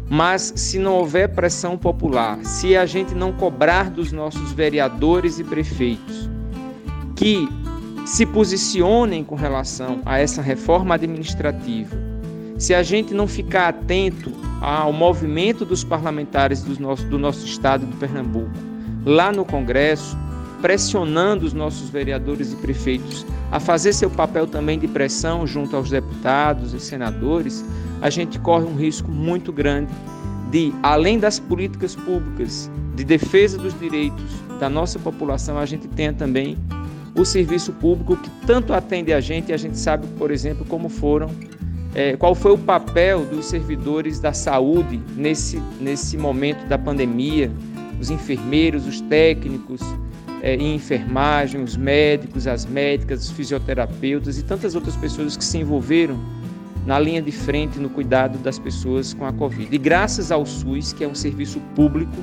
mas 0.08 0.52
se 0.56 0.78
não 0.78 0.94
houver 0.94 1.28
pressão 1.28 1.78
popular, 1.78 2.38
se 2.44 2.76
a 2.76 2.84
gente 2.84 3.14
não 3.14 3.32
cobrar 3.32 3.90
dos 3.90 4.12
nossos 4.12 4.52
vereadores 4.52 5.38
e 5.38 5.44
prefeitos 5.44 6.28
que 7.16 7.48
se 8.04 8.26
posicionem 8.26 9.24
com 9.24 9.34
relação 9.34 10.02
a 10.04 10.18
essa 10.18 10.42
reforma 10.42 10.94
administrativa, 10.94 11.96
se 12.58 12.74
a 12.74 12.82
gente 12.82 13.14
não 13.14 13.26
ficar 13.26 13.68
atento 13.68 14.30
ao 14.60 14.92
movimento 14.92 15.64
dos 15.64 15.84
parlamentares 15.84 16.62
do 16.62 16.80
nosso, 16.80 17.04
do 17.06 17.18
nosso 17.18 17.44
estado 17.46 17.86
de 17.86 17.96
Pernambuco. 17.96 18.50
Lá 19.04 19.30
no 19.30 19.44
Congresso, 19.44 20.16
pressionando 20.62 21.44
os 21.44 21.52
nossos 21.52 21.90
vereadores 21.90 22.52
e 22.52 22.56
prefeitos 22.56 23.26
a 23.52 23.60
fazer 23.60 23.92
seu 23.92 24.08
papel 24.08 24.46
também 24.46 24.78
de 24.78 24.88
pressão 24.88 25.46
junto 25.46 25.76
aos 25.76 25.90
deputados 25.90 26.72
e 26.72 26.80
senadores, 26.80 27.64
a 28.00 28.08
gente 28.08 28.38
corre 28.38 28.64
um 28.64 28.74
risco 28.74 29.10
muito 29.10 29.52
grande 29.52 29.92
de, 30.50 30.72
além 30.82 31.18
das 31.18 31.38
políticas 31.38 31.94
públicas 31.94 32.70
de 32.94 33.04
defesa 33.04 33.58
dos 33.58 33.78
direitos 33.78 34.24
da 34.58 34.70
nossa 34.70 34.98
população, 34.98 35.58
a 35.58 35.66
gente 35.66 35.88
tenha 35.88 36.12
também 36.12 36.56
o 37.14 37.24
serviço 37.24 37.72
público 37.72 38.16
que 38.16 38.30
tanto 38.46 38.72
atende 38.72 39.12
a 39.12 39.20
gente, 39.20 39.50
e 39.50 39.52
a 39.52 39.56
gente 39.56 39.78
sabe, 39.78 40.06
por 40.18 40.30
exemplo, 40.30 40.64
como 40.64 40.88
foram, 40.88 41.28
é, 41.94 42.16
qual 42.16 42.34
foi 42.34 42.52
o 42.52 42.58
papel 42.58 43.24
dos 43.24 43.46
servidores 43.46 44.18
da 44.18 44.32
saúde 44.32 45.00
nesse, 45.16 45.62
nesse 45.80 46.16
momento 46.18 46.66
da 46.66 46.76
pandemia, 46.76 47.50
os 48.00 48.10
enfermeiros, 48.10 48.86
os 48.86 49.00
técnicos 49.00 49.80
é, 50.42 50.56
em 50.56 50.74
enfermagem, 50.74 51.62
os 51.62 51.76
médicos, 51.76 52.46
as 52.46 52.66
médicas, 52.66 53.24
os 53.24 53.30
fisioterapeutas 53.30 54.38
e 54.38 54.42
tantas 54.42 54.74
outras 54.74 54.96
pessoas 54.96 55.36
que 55.36 55.44
se 55.44 55.58
envolveram 55.58 56.18
na 56.84 56.98
linha 56.98 57.22
de 57.22 57.32
frente 57.32 57.78
no 57.78 57.88
cuidado 57.88 58.36
das 58.38 58.58
pessoas 58.58 59.14
com 59.14 59.24
a 59.24 59.32
Covid. 59.32 59.68
E 59.74 59.78
graças 59.78 60.30
ao 60.30 60.44
SUS, 60.44 60.92
que 60.92 61.02
é 61.04 61.08
um 61.08 61.14
serviço 61.14 61.60
público, 61.74 62.16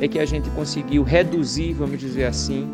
é 0.00 0.08
que 0.08 0.18
a 0.18 0.26
gente 0.26 0.50
conseguiu 0.50 1.02
reduzir, 1.02 1.72
vamos 1.72 1.98
dizer 1.98 2.24
assim, 2.24 2.68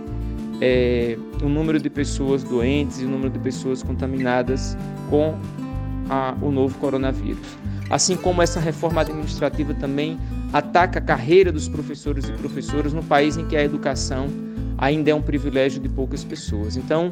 é, 0.60 1.16
o 1.42 1.48
número 1.48 1.78
de 1.78 1.88
pessoas 1.88 2.42
doentes 2.42 3.00
e 3.00 3.04
o 3.04 3.08
número 3.08 3.30
de 3.30 3.38
pessoas 3.38 3.82
contaminadas 3.82 4.76
com 5.08 5.38
a, 6.10 6.34
o 6.42 6.50
novo 6.50 6.76
coronavírus. 6.78 7.46
Assim 7.88 8.16
como 8.16 8.42
essa 8.42 8.58
reforma 8.58 9.00
administrativa 9.00 9.72
também 9.72 10.18
ataca 10.52 10.98
a 10.98 11.02
carreira 11.02 11.52
dos 11.52 11.68
professores 11.68 12.28
e 12.28 12.32
professoras 12.32 12.92
no 12.92 13.02
país 13.02 13.36
em 13.36 13.46
que 13.46 13.56
a 13.56 13.62
educação 13.62 14.26
ainda 14.76 15.10
é 15.10 15.14
um 15.14 15.22
privilégio 15.22 15.80
de 15.80 15.88
poucas 15.88 16.24
pessoas. 16.24 16.76
Então, 16.76 17.10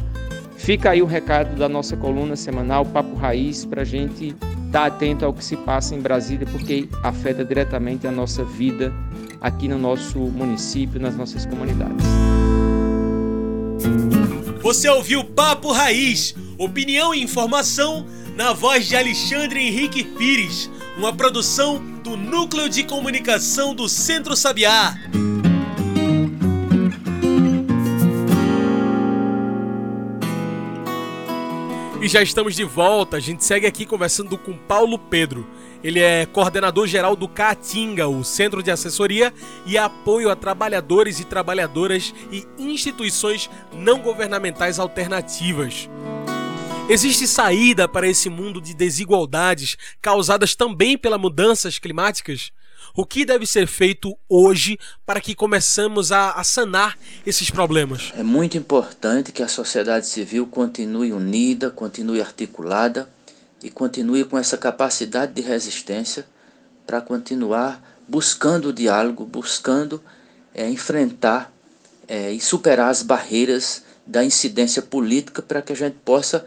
fica 0.56 0.90
aí 0.90 1.00
o 1.00 1.06
recado 1.06 1.56
da 1.56 1.68
nossa 1.68 1.96
coluna 1.96 2.34
semanal 2.34 2.84
Papo 2.84 3.14
Raiz 3.14 3.64
para 3.64 3.82
a 3.82 3.84
gente 3.84 4.34
estar 4.66 4.80
tá 4.80 4.86
atento 4.86 5.24
ao 5.24 5.32
que 5.32 5.44
se 5.44 5.56
passa 5.56 5.94
em 5.94 6.00
Brasília, 6.00 6.46
porque 6.50 6.88
afeta 7.02 7.44
diretamente 7.44 8.06
a 8.06 8.10
nossa 8.10 8.44
vida 8.44 8.92
aqui 9.40 9.68
no 9.68 9.78
nosso 9.78 10.18
município, 10.18 11.00
nas 11.00 11.16
nossas 11.16 11.46
comunidades. 11.46 12.04
Você 14.60 14.88
ouviu 14.88 15.24
Papo 15.24 15.72
Raiz, 15.72 16.34
opinião 16.58 17.14
e 17.14 17.22
informação 17.22 18.04
na 18.38 18.52
voz 18.52 18.86
de 18.86 18.94
Alexandre 18.94 19.66
Henrique 19.66 20.04
Pires, 20.04 20.70
uma 20.96 21.12
produção 21.12 21.82
do 22.04 22.16
Núcleo 22.16 22.68
de 22.68 22.84
Comunicação 22.84 23.74
do 23.74 23.88
Centro 23.88 24.36
Sabiá. 24.36 24.94
E 32.00 32.06
já 32.06 32.22
estamos 32.22 32.54
de 32.54 32.62
volta. 32.62 33.16
A 33.16 33.20
gente 33.20 33.44
segue 33.44 33.66
aqui 33.66 33.84
conversando 33.84 34.38
com 34.38 34.56
Paulo 34.56 35.00
Pedro. 35.00 35.44
Ele 35.82 35.98
é 35.98 36.24
coordenador 36.24 36.86
geral 36.86 37.16
do 37.16 37.26
Caatinga, 37.26 38.06
o 38.06 38.22
Centro 38.22 38.62
de 38.62 38.70
Assessoria 38.70 39.34
e 39.66 39.76
Apoio 39.76 40.30
a 40.30 40.36
Trabalhadores 40.36 41.18
e 41.18 41.24
Trabalhadoras 41.24 42.14
e 42.30 42.46
Instituições 42.56 43.50
Não 43.72 43.98
Governamentais 43.98 44.78
Alternativas. 44.78 45.88
Existe 46.90 47.28
saída 47.28 47.86
para 47.86 48.08
esse 48.08 48.30
mundo 48.30 48.62
de 48.62 48.72
desigualdades 48.72 49.76
causadas 50.00 50.54
também 50.54 50.96
pelas 50.96 51.20
mudanças 51.20 51.78
climáticas? 51.78 52.50
O 52.96 53.04
que 53.04 53.26
deve 53.26 53.46
ser 53.46 53.66
feito 53.66 54.16
hoje 54.26 54.78
para 55.04 55.20
que 55.20 55.34
começamos 55.34 56.10
a, 56.12 56.30
a 56.30 56.42
sanar 56.42 56.96
esses 57.26 57.50
problemas? 57.50 58.10
É 58.16 58.22
muito 58.22 58.56
importante 58.56 59.32
que 59.32 59.42
a 59.42 59.48
sociedade 59.48 60.06
civil 60.06 60.46
continue 60.46 61.12
unida, 61.12 61.68
continue 61.68 62.22
articulada 62.22 63.06
e 63.62 63.68
continue 63.68 64.24
com 64.24 64.38
essa 64.38 64.56
capacidade 64.56 65.34
de 65.34 65.42
resistência 65.42 66.26
para 66.86 67.02
continuar 67.02 67.82
buscando 68.08 68.70
o 68.70 68.72
diálogo, 68.72 69.26
buscando 69.26 70.02
é, 70.54 70.66
enfrentar 70.70 71.52
é, 72.08 72.32
e 72.32 72.40
superar 72.40 72.88
as 72.88 73.02
barreiras 73.02 73.84
da 74.06 74.24
incidência 74.24 74.80
política 74.80 75.42
para 75.42 75.60
que 75.60 75.74
a 75.74 75.76
gente 75.76 75.98
possa 76.02 76.46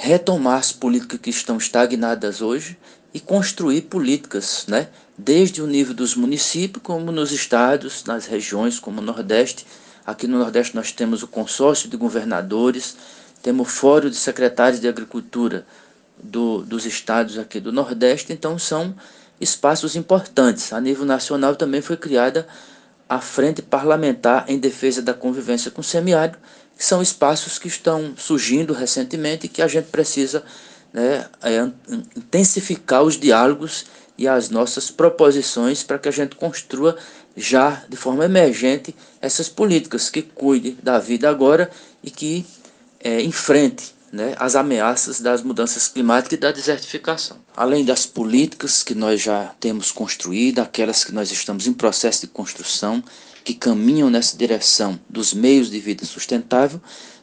retomar 0.00 0.58
as 0.58 0.70
políticas 0.70 1.18
que 1.18 1.28
estão 1.28 1.56
estagnadas 1.56 2.40
hoje 2.40 2.78
e 3.12 3.18
construir 3.18 3.82
políticas, 3.82 4.64
né? 4.68 4.86
desde 5.18 5.60
o 5.60 5.66
nível 5.66 5.92
dos 5.92 6.14
municípios, 6.14 6.80
como 6.84 7.10
nos 7.10 7.32
estados, 7.32 8.04
nas 8.04 8.24
regiões, 8.26 8.78
como 8.78 9.00
o 9.00 9.04
Nordeste. 9.04 9.66
Aqui 10.06 10.28
no 10.28 10.38
Nordeste 10.38 10.76
nós 10.76 10.92
temos 10.92 11.24
o 11.24 11.26
consórcio 11.26 11.88
de 11.88 11.96
governadores, 11.96 12.96
temos 13.42 13.66
o 13.66 13.70
fórum 13.70 14.08
de 14.08 14.14
secretários 14.14 14.80
de 14.80 14.86
agricultura 14.86 15.66
do, 16.16 16.62
dos 16.62 16.86
estados 16.86 17.36
aqui 17.36 17.58
do 17.58 17.72
Nordeste, 17.72 18.32
então 18.32 18.56
são 18.56 18.94
espaços 19.40 19.96
importantes. 19.96 20.72
A 20.72 20.80
nível 20.80 21.04
nacional 21.04 21.56
também 21.56 21.82
foi 21.82 21.96
criada 21.96 22.46
a 23.08 23.20
Frente 23.20 23.62
Parlamentar 23.62 24.44
em 24.46 24.60
Defesa 24.60 25.02
da 25.02 25.12
Convivência 25.12 25.72
com 25.72 25.80
o 25.80 25.84
Semiárido, 25.84 26.38
são 26.78 27.02
espaços 27.02 27.58
que 27.58 27.66
estão 27.66 28.14
surgindo 28.16 28.72
recentemente 28.72 29.46
e 29.46 29.48
que 29.48 29.60
a 29.60 29.66
gente 29.66 29.86
precisa 29.86 30.44
né, 30.92 31.26
é, 31.42 31.68
intensificar 32.16 33.02
os 33.02 33.18
diálogos 33.18 33.86
e 34.16 34.28
as 34.28 34.48
nossas 34.48 34.90
proposições 34.90 35.82
para 35.82 35.98
que 35.98 36.08
a 36.08 36.12
gente 36.12 36.36
construa 36.36 36.96
já 37.36 37.84
de 37.88 37.96
forma 37.96 38.24
emergente 38.24 38.94
essas 39.20 39.48
políticas 39.48 40.08
que 40.08 40.22
cuide 40.22 40.72
da 40.82 40.98
vida 40.98 41.28
agora 41.28 41.70
e 42.02 42.10
que 42.10 42.46
é, 43.00 43.20
enfrente 43.22 43.94
né, 44.12 44.34
as 44.38 44.56
ameaças 44.56 45.20
das 45.20 45.42
mudanças 45.42 45.88
climáticas 45.88 46.36
e 46.38 46.40
da 46.40 46.50
desertificação. 46.50 47.36
Além 47.56 47.84
das 47.84 48.06
políticas 48.06 48.82
que 48.82 48.94
nós 48.94 49.20
já 49.20 49.52
temos 49.60 49.92
construído, 49.92 50.60
aquelas 50.60 51.04
que 51.04 51.12
nós 51.12 51.30
estamos 51.30 51.66
em 51.66 51.72
processo 51.72 52.22
de 52.22 52.28
construção, 52.28 53.02
que 53.48 53.54
caminham 53.54 54.10
nessa 54.10 54.36
direção 54.36 55.00
dos 55.08 55.32
meios 55.32 55.70
de 55.70 55.80
vida 55.80 56.04
sustentável, 56.04 56.78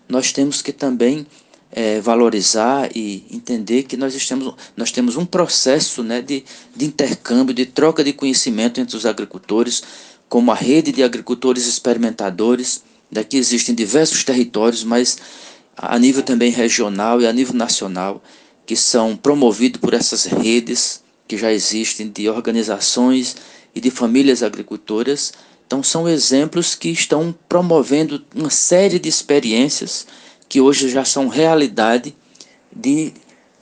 nós 0.10 0.32
temos 0.32 0.60
que 0.60 0.74
também 0.74 1.28
é, 1.72 2.02
valorizar 2.02 2.90
e 2.96 3.24
entender 3.30 3.84
que 3.84 3.96
nós, 3.96 4.16
estamos, 4.16 4.56
nós 4.76 4.92
temos 4.92 5.18
um 5.18 5.24
processo 5.26 6.02
né, 6.02 6.24
de, 6.24 6.44
de 6.76 6.84
intercâmbio, 6.84 7.54
de 7.54 7.68
troca 7.68 8.04
de 8.04 8.12
conhecimento 8.12 8.82
entre 8.82 8.98
os 8.98 9.06
agricultores, 9.06 9.84
como 10.28 10.52
a 10.52 10.56
rede 10.56 10.92
de 10.92 11.04
agricultores 11.04 11.68
experimentadores. 11.68 12.82
Daqui 13.12 13.38
existem 13.38 13.76
diversos 13.76 14.24
territórios, 14.24 14.84
mas 14.84 15.20
a 15.78 16.00
nível 16.00 16.24
também 16.24 16.50
regional 16.50 17.22
e 17.22 17.28
a 17.28 17.34
nível 17.34 17.54
nacional, 17.54 18.24
que 18.66 18.76
são 18.76 19.16
promovidos 19.16 19.80
por 19.80 19.94
essas 19.94 20.26
redes 20.26 21.04
que 21.28 21.38
já 21.38 21.54
existem 21.54 22.10
de 22.10 22.28
organizações 22.28 23.36
e 23.76 23.80
de 23.80 23.92
famílias 23.92 24.42
agricultoras. 24.42 25.32
Então, 25.66 25.82
são 25.82 26.08
exemplos 26.08 26.76
que 26.76 26.90
estão 26.90 27.34
promovendo 27.50 28.24
uma 28.34 28.50
série 28.50 29.00
de 29.00 29.10
experiências 29.10 30.06
que 30.48 30.62
hoje 30.62 30.90
já 30.90 31.04
são 31.04 31.28
realidade 31.28 32.16
de 32.72 33.14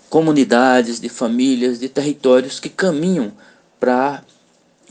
comunidades, 0.10 1.00
de 1.00 1.10
famílias, 1.10 1.80
de 1.80 1.90
territórios 1.90 2.60
que 2.60 2.70
caminham 2.70 3.32
para 3.80 4.24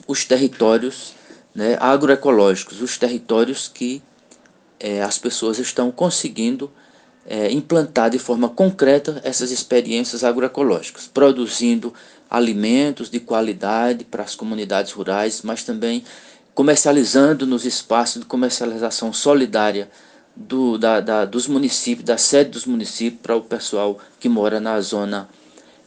os 0.07 0.25
territórios 0.25 1.15
né, 1.55 1.77
agroecológicos, 1.79 2.81
os 2.81 2.97
territórios 2.97 3.69
que 3.69 4.03
é, 4.81 5.03
as 5.03 5.19
pessoas 5.19 5.59
estão 5.59 5.93
conseguindo 5.93 6.71
é, 7.27 7.51
implantar 7.53 8.11
de 8.11 8.19
forma 8.19 8.49
concreta 8.49 9.21
essas 9.23 9.51
experiências 9.51 10.25
agroecológicas, 10.25 11.07
produzindo 11.07 11.95
alimentos 12.29 13.09
de 13.09 13.21
qualidade 13.21 14.05
para 14.05 14.25
as 14.25 14.35
comunidades 14.35 14.93
rurais, 14.93 15.43
mas 15.43 15.63
também 15.63 16.03
comercializando 16.55 17.47
nos 17.47 17.65
espaços 17.65 18.23
de 18.23 18.27
comercialização 18.27 19.13
solidária 19.13 19.91
do, 20.35 20.79
da, 20.79 21.01
da, 21.01 21.25
dos 21.25 21.47
municípios, 21.47 22.05
da 22.05 22.19
sede 22.19 22.51
dos 22.51 22.67
municípios, 22.67 23.21
para 23.23 23.37
o 23.37 23.43
pessoal 23.43 23.99
que 24.19 24.29
mora 24.29 24.61
na 24.61 24.81
zona 24.81 25.29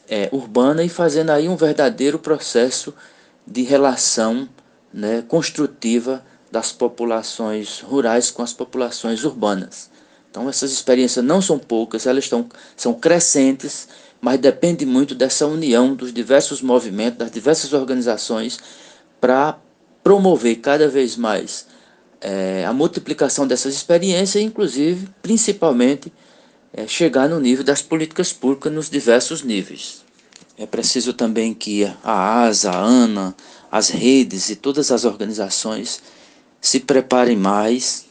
é, 0.07 0.29
urbana 0.31 0.83
e 0.83 0.89
fazendo 0.89 1.31
aí 1.31 1.47
um 1.47 1.55
verdadeiro 1.55 2.19
processo 2.19 2.93
de 3.45 3.63
relação 3.63 4.47
né, 4.93 5.23
construtiva 5.27 6.23
das 6.51 6.71
populações 6.71 7.81
rurais 7.81 8.31
com 8.31 8.41
as 8.41 8.53
populações 8.53 9.23
urbanas. 9.23 9.89
Então 10.29 10.49
essas 10.49 10.71
experiências 10.71 11.23
não 11.23 11.41
são 11.41 11.57
poucas, 11.57 12.05
elas 12.05 12.25
estão, 12.25 12.47
são 12.75 12.93
crescentes, 12.93 13.87
mas 14.21 14.39
depende 14.39 14.85
muito 14.85 15.13
dessa 15.13 15.45
união 15.45 15.93
dos 15.93 16.13
diversos 16.13 16.61
movimentos, 16.61 17.19
das 17.19 17.31
diversas 17.31 17.73
organizações, 17.73 18.59
para 19.19 19.57
promover 20.05 20.57
cada 20.57 20.87
vez 20.87 21.17
mais 21.17 21.65
é, 22.21 22.63
a 22.63 22.71
multiplicação 22.71 23.47
dessas 23.47 23.73
experiências, 23.73 24.43
inclusive, 24.43 25.09
principalmente, 25.19 26.13
é, 26.71 26.85
chegar 26.85 27.27
no 27.27 27.39
nível 27.39 27.63
das 27.63 27.81
políticas 27.81 28.31
públicas 28.31 28.71
nos 28.71 28.87
diversos 28.87 29.41
níveis. 29.41 30.05
É 30.59 30.67
preciso 30.67 31.11
também 31.11 31.55
que 31.55 31.91
a 32.03 32.43
ASA, 32.43 32.69
a 32.69 32.79
ANA, 32.79 33.35
as 33.71 33.89
redes 33.89 34.51
e 34.51 34.55
todas 34.55 34.91
as 34.91 35.05
organizações 35.05 36.03
se 36.61 36.79
preparem 36.79 37.35
mais 37.35 38.05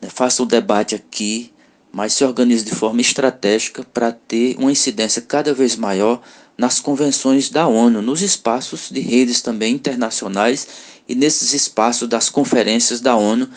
né, 0.00 0.08
faça 0.08 0.44
o 0.44 0.46
debate 0.46 0.94
aqui, 0.94 1.52
mas 1.90 2.12
se 2.12 2.24
organize 2.24 2.64
de 2.64 2.72
forma 2.72 3.00
estratégica 3.00 3.82
para 3.82 4.12
ter 4.12 4.54
uma 4.60 4.70
incidência 4.70 5.20
cada 5.20 5.52
vez 5.52 5.74
maior 5.74 6.22
nas 6.56 6.80
convenções 6.80 7.50
da 7.50 7.66
ONU, 7.66 8.00
nos 8.00 8.22
espaços 8.22 8.88
de 8.90 9.00
redes 9.00 9.40
também 9.40 9.74
internacionais 9.74 10.66
e 11.08 11.14
nesses 11.14 11.52
espaços 11.52 12.08
das 12.08 12.28
conferências 12.28 13.00
da 13.00 13.14
ONU, 13.14 13.48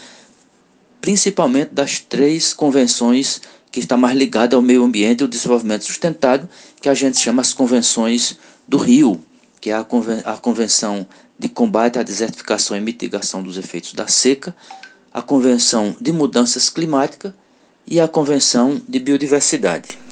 principalmente 0.99 1.73
das 1.73 1.99
três 1.99 2.53
convenções 2.53 3.41
que 3.71 3.79
está 3.79 3.95
mais 3.95 4.17
ligada 4.17 4.55
ao 4.55 4.61
meio 4.61 4.83
ambiente 4.83 5.21
e 5.21 5.23
ao 5.23 5.29
desenvolvimento 5.29 5.85
sustentável, 5.85 6.49
que 6.81 6.89
a 6.89 6.93
gente 6.93 7.17
chama 7.19 7.41
as 7.41 7.53
convenções 7.53 8.37
do 8.67 8.77
Rio, 8.77 9.23
que 9.61 9.69
é 9.69 9.73
a, 9.73 9.83
conven 9.83 10.21
a 10.25 10.37
Convenção 10.37 11.07
de 11.37 11.47
Combate 11.47 11.99
à 11.99 12.03
Desertificação 12.03 12.75
e 12.75 12.81
Mitigação 12.81 13.41
dos 13.41 13.57
Efeitos 13.57 13.93
da 13.93 14.07
Seca, 14.07 14.55
a 15.13 15.21
Convenção 15.21 15.95
de 16.01 16.11
Mudanças 16.11 16.69
Climáticas 16.69 17.33
e 17.87 17.99
a 17.99 18.07
Convenção 18.07 18.81
de 18.87 18.99
Biodiversidade. 18.99 20.08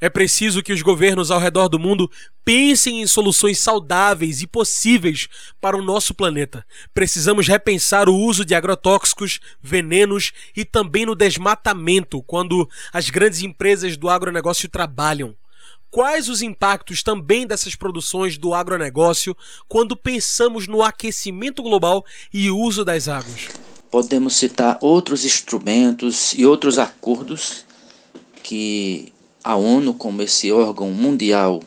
É 0.00 0.08
preciso 0.08 0.62
que 0.62 0.72
os 0.72 0.80
governos 0.80 1.30
ao 1.30 1.40
redor 1.40 1.68
do 1.68 1.78
mundo 1.78 2.08
pensem 2.44 3.02
em 3.02 3.06
soluções 3.06 3.58
saudáveis 3.58 4.40
e 4.42 4.46
possíveis 4.46 5.28
para 5.60 5.76
o 5.76 5.82
nosso 5.82 6.14
planeta. 6.14 6.64
Precisamos 6.94 7.48
repensar 7.48 8.08
o 8.08 8.16
uso 8.16 8.44
de 8.44 8.54
agrotóxicos, 8.54 9.40
venenos 9.60 10.32
e 10.56 10.64
também 10.64 11.04
no 11.04 11.16
desmatamento 11.16 12.22
quando 12.22 12.68
as 12.92 13.10
grandes 13.10 13.42
empresas 13.42 13.96
do 13.96 14.08
agronegócio 14.08 14.68
trabalham. 14.68 15.34
Quais 15.90 16.28
os 16.28 16.42
impactos 16.42 17.02
também 17.02 17.46
dessas 17.46 17.74
produções 17.74 18.38
do 18.38 18.54
agronegócio 18.54 19.36
quando 19.66 19.96
pensamos 19.96 20.68
no 20.68 20.82
aquecimento 20.82 21.62
global 21.62 22.04
e 22.32 22.50
uso 22.50 22.84
das 22.84 23.08
águas? 23.08 23.48
Podemos 23.90 24.36
citar 24.36 24.78
outros 24.82 25.24
instrumentos 25.24 26.34
e 26.34 26.44
outros 26.44 26.78
acordos 26.78 27.64
que 28.42 29.12
a 29.48 29.56
ONU 29.56 29.94
como 29.94 30.20
esse 30.20 30.52
órgão 30.52 30.90
mundial 30.90 31.62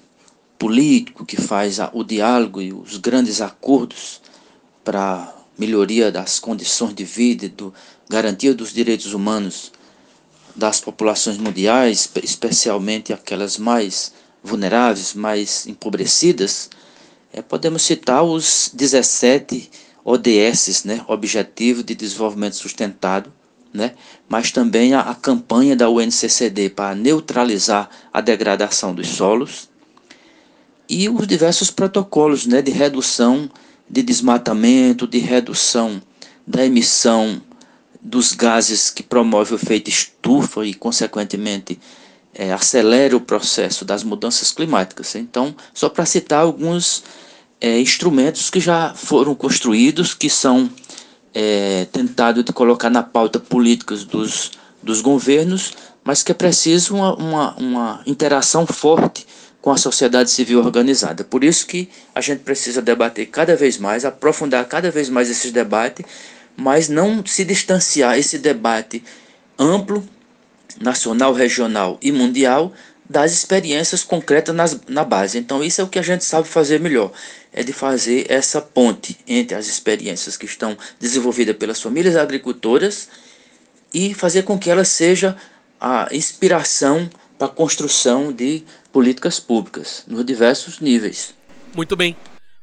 político 0.60 1.26
que 1.26 1.36
faz 1.36 1.80
o 1.94 2.04
diálogo 2.04 2.62
e 2.62 2.72
os 2.72 2.98
grandes 2.98 3.42
acordos 3.42 4.22
para 4.84 5.34
melhoria 5.58 6.12
das 6.12 6.40
condições 6.40 6.94
de 6.94 7.04
vida 7.04 7.50
do, 7.50 7.74
garantia 8.08 8.54
dos 8.54 8.72
direitos 8.72 9.16
humanos 9.16 9.72
das 10.56 10.80
populações 10.80 11.40
mundiais, 11.40 12.08
especialmente 12.22 13.12
aquelas 13.12 13.58
mais 13.58 14.14
vulneráveis, 14.44 15.16
mais 15.16 15.66
empobrecidas, 15.66 16.70
é, 17.34 17.42
podemos 17.42 17.82
citar 17.82 18.24
os 18.24 18.70
17 18.76 19.72
ODS, 20.06 20.84
né, 20.84 21.04
Objetivo 21.08 21.82
de 21.82 21.96
Desenvolvimento 21.96 22.58
Sustentado, 22.58 23.34
né? 23.74 23.94
mas 24.28 24.52
também 24.52 24.94
a, 24.94 25.02
a 25.02 25.16
campanha 25.16 25.76
da 25.76 25.90
UNCCD 25.90 26.70
para 26.70 26.96
neutralizar 26.96 27.90
a 28.14 28.22
degradação 28.22 28.94
dos 28.94 29.08
solos 29.08 29.70
e 30.90 31.08
os 31.08 31.26
diversos 31.26 31.72
protocolos 31.72 32.46
né, 32.46 32.62
de 32.62 32.72
redução 32.72 33.50
de 33.90 34.02
desmatamento, 34.02 35.08
de 35.08 35.20
redução 35.20 36.02
da 36.46 36.66
emissão 36.66 37.42
dos 38.02 38.34
gases 38.34 38.90
que 38.90 39.04
promovem 39.04 39.54
o 39.54 39.56
efeito 39.56 39.90
estufa 39.90 40.66
e, 40.66 40.74
consequentemente, 40.74 41.80
é, 42.34 42.52
acelera 42.52 43.16
o 43.16 43.22
processo 43.22 43.86
das 43.86 44.04
mudanças 44.04 44.52
climáticas. 44.52 45.16
Então, 45.16 45.56
só 45.74 45.90
para 45.90 46.06
citar 46.06 46.42
alguns 46.42 47.04
é, 47.60 47.80
instrumentos 47.80 48.50
que 48.50 48.60
já 48.60 48.94
foram 48.94 49.36
construídos, 49.36 50.14
que 50.14 50.30
são 50.30 50.70
é, 51.34 51.86
tentado 51.92 52.44
de 52.44 52.52
colocar 52.52 52.90
na 52.90 53.04
pauta 53.04 53.40
políticas 53.40 54.04
dos, 54.04 54.52
dos 54.82 55.02
governos, 55.02 55.74
mas 56.04 56.24
que 56.24 56.32
é 56.32 56.36
preciso 56.36 56.96
uma, 56.96 57.16
uma, 57.16 57.56
uma 57.56 58.02
interação 58.06 58.66
forte 58.66 59.26
com 59.62 59.72
a 59.72 59.78
sociedade 59.78 60.32
civil 60.32 60.60
organizada. 60.60 61.24
Por 61.24 61.44
isso 61.44 61.68
que 61.68 61.88
a 62.16 62.22
gente 62.22 62.40
precisa 62.40 62.82
debater 62.82 63.28
cada 63.28 63.56
vez 63.56 63.78
mais, 63.78 64.04
aprofundar 64.04 64.66
cada 64.66 64.90
vez 64.90 65.10
mais 65.10 65.30
esses 65.30 65.52
debates, 65.52 66.06
mas 66.58 66.90
não 66.90 67.24
se 67.26 67.46
distanciar 67.46 68.18
esse 68.18 68.40
debate 68.40 69.04
amplo, 69.58 70.04
nacional, 70.80 71.34
regional 71.34 71.98
e 72.02 72.12
mundial 72.12 72.74
das 73.12 73.34
experiências 73.34 74.04
concretas 74.04 74.56
nas, 74.56 74.80
na 74.88 75.04
base. 75.04 75.38
Então 75.38 75.64
isso 75.64 75.82
é 75.82 75.84
o 75.84 75.88
que 75.88 76.00
a 76.00 76.02
gente 76.02 76.24
sabe 76.24 76.48
fazer 76.48 76.80
melhor 76.80 77.12
é 77.54 77.64
de 77.64 77.74
fazer 77.74 78.26
essa 78.30 78.62
ponte 78.62 79.18
entre 79.28 79.56
as 79.56 79.68
experiências 79.68 80.38
que 80.38 80.46
estão 80.46 80.78
desenvolvidas 81.00 81.56
pelas 81.58 81.82
famílias 81.82 82.16
agricultoras 82.16 83.10
e 83.94 84.14
fazer 84.14 84.44
com 84.44 84.58
que 84.58 84.70
ela 84.70 84.86
seja 84.86 85.36
a 85.80 86.08
inspiração 86.12 87.10
para 87.38 87.48
a 87.48 87.52
construção 87.52 88.32
de 88.32 88.64
políticas 88.92 89.40
públicas 89.40 90.04
nos 90.08 90.26
diversos 90.26 90.80
níveis. 90.80 91.34
Muito 91.76 91.96
bem. 91.96 92.16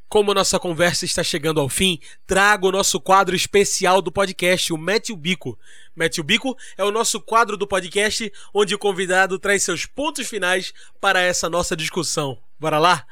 Como 0.08 0.32
nossa 0.32 0.58
conversa 0.58 1.04
está 1.04 1.22
chegando 1.22 1.60
ao 1.60 1.68
fim, 1.68 2.00
trago 2.26 2.68
o 2.68 2.72
nosso 2.72 2.98
quadro 2.98 3.36
especial 3.36 4.00
do 4.00 4.10
podcast, 4.10 4.72
o 4.72 4.78
Mete 4.78 5.12
o 5.12 5.16
Bico. 5.16 5.58
Mete 5.94 6.18
o 6.18 6.24
Bico 6.24 6.56
é 6.78 6.84
o 6.84 6.90
nosso 6.90 7.20
quadro 7.20 7.58
do 7.58 7.66
podcast 7.66 8.32
onde 8.54 8.74
o 8.74 8.78
convidado 8.78 9.38
traz 9.38 9.64
seus 9.64 9.84
pontos 9.84 10.26
finais 10.26 10.72
para 10.98 11.20
essa 11.20 11.50
nossa 11.50 11.76
discussão. 11.76 12.38
Bora 12.58 12.78
lá? 12.78 13.04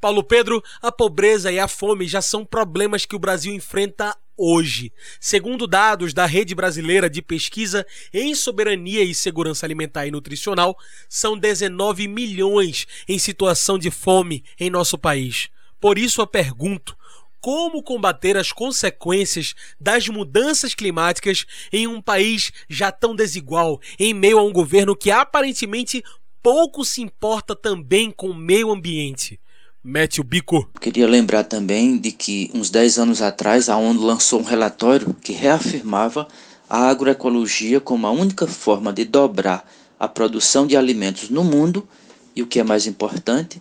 Paulo 0.00 0.24
Pedro, 0.24 0.60
a 0.82 0.90
pobreza 0.90 1.52
e 1.52 1.60
a 1.60 1.68
fome 1.68 2.08
já 2.08 2.20
são 2.20 2.44
problemas 2.44 3.06
que 3.06 3.14
o 3.14 3.20
Brasil 3.20 3.54
enfrenta 3.54 4.16
hoje. 4.36 4.92
Segundo 5.20 5.64
dados 5.68 6.12
da 6.12 6.26
Rede 6.26 6.56
Brasileira 6.56 7.08
de 7.08 7.22
Pesquisa 7.22 7.86
em 8.12 8.34
Soberania 8.34 9.04
e 9.04 9.14
Segurança 9.14 9.64
Alimentar 9.64 10.08
e 10.08 10.10
Nutricional, 10.10 10.76
são 11.08 11.38
19 11.38 12.08
milhões 12.08 12.84
em 13.08 13.16
situação 13.16 13.78
de 13.78 13.92
fome 13.92 14.42
em 14.58 14.68
nosso 14.68 14.98
país. 14.98 15.51
Por 15.82 15.98
isso 15.98 16.20
eu 16.20 16.26
pergunto: 16.28 16.96
como 17.40 17.82
combater 17.82 18.36
as 18.36 18.52
consequências 18.52 19.52
das 19.80 20.06
mudanças 20.06 20.76
climáticas 20.76 21.44
em 21.72 21.88
um 21.88 22.00
país 22.00 22.52
já 22.70 22.92
tão 22.92 23.16
desigual, 23.16 23.80
em 23.98 24.14
meio 24.14 24.38
a 24.38 24.44
um 24.44 24.52
governo 24.52 24.94
que 24.94 25.10
aparentemente 25.10 26.04
pouco 26.40 26.84
se 26.84 27.02
importa 27.02 27.56
também 27.56 28.12
com 28.12 28.28
o 28.28 28.34
meio 28.34 28.70
ambiente? 28.70 29.40
Mete 29.82 30.20
o 30.20 30.24
bico. 30.24 30.70
Queria 30.80 31.08
lembrar 31.08 31.42
também 31.42 31.98
de 31.98 32.12
que 32.12 32.48
uns 32.54 32.70
10 32.70 32.98
anos 32.98 33.20
atrás 33.20 33.68
a 33.68 33.76
ONU 33.76 34.00
lançou 34.06 34.38
um 34.38 34.44
relatório 34.44 35.12
que 35.14 35.32
reafirmava 35.32 36.28
a 36.70 36.88
agroecologia 36.88 37.80
como 37.80 38.06
a 38.06 38.12
única 38.12 38.46
forma 38.46 38.92
de 38.92 39.04
dobrar 39.04 39.68
a 39.98 40.06
produção 40.06 40.64
de 40.64 40.76
alimentos 40.76 41.28
no 41.28 41.42
mundo 41.42 41.88
e 42.36 42.42
o 42.42 42.46
que 42.46 42.60
é 42.60 42.62
mais 42.62 42.86
importante, 42.86 43.60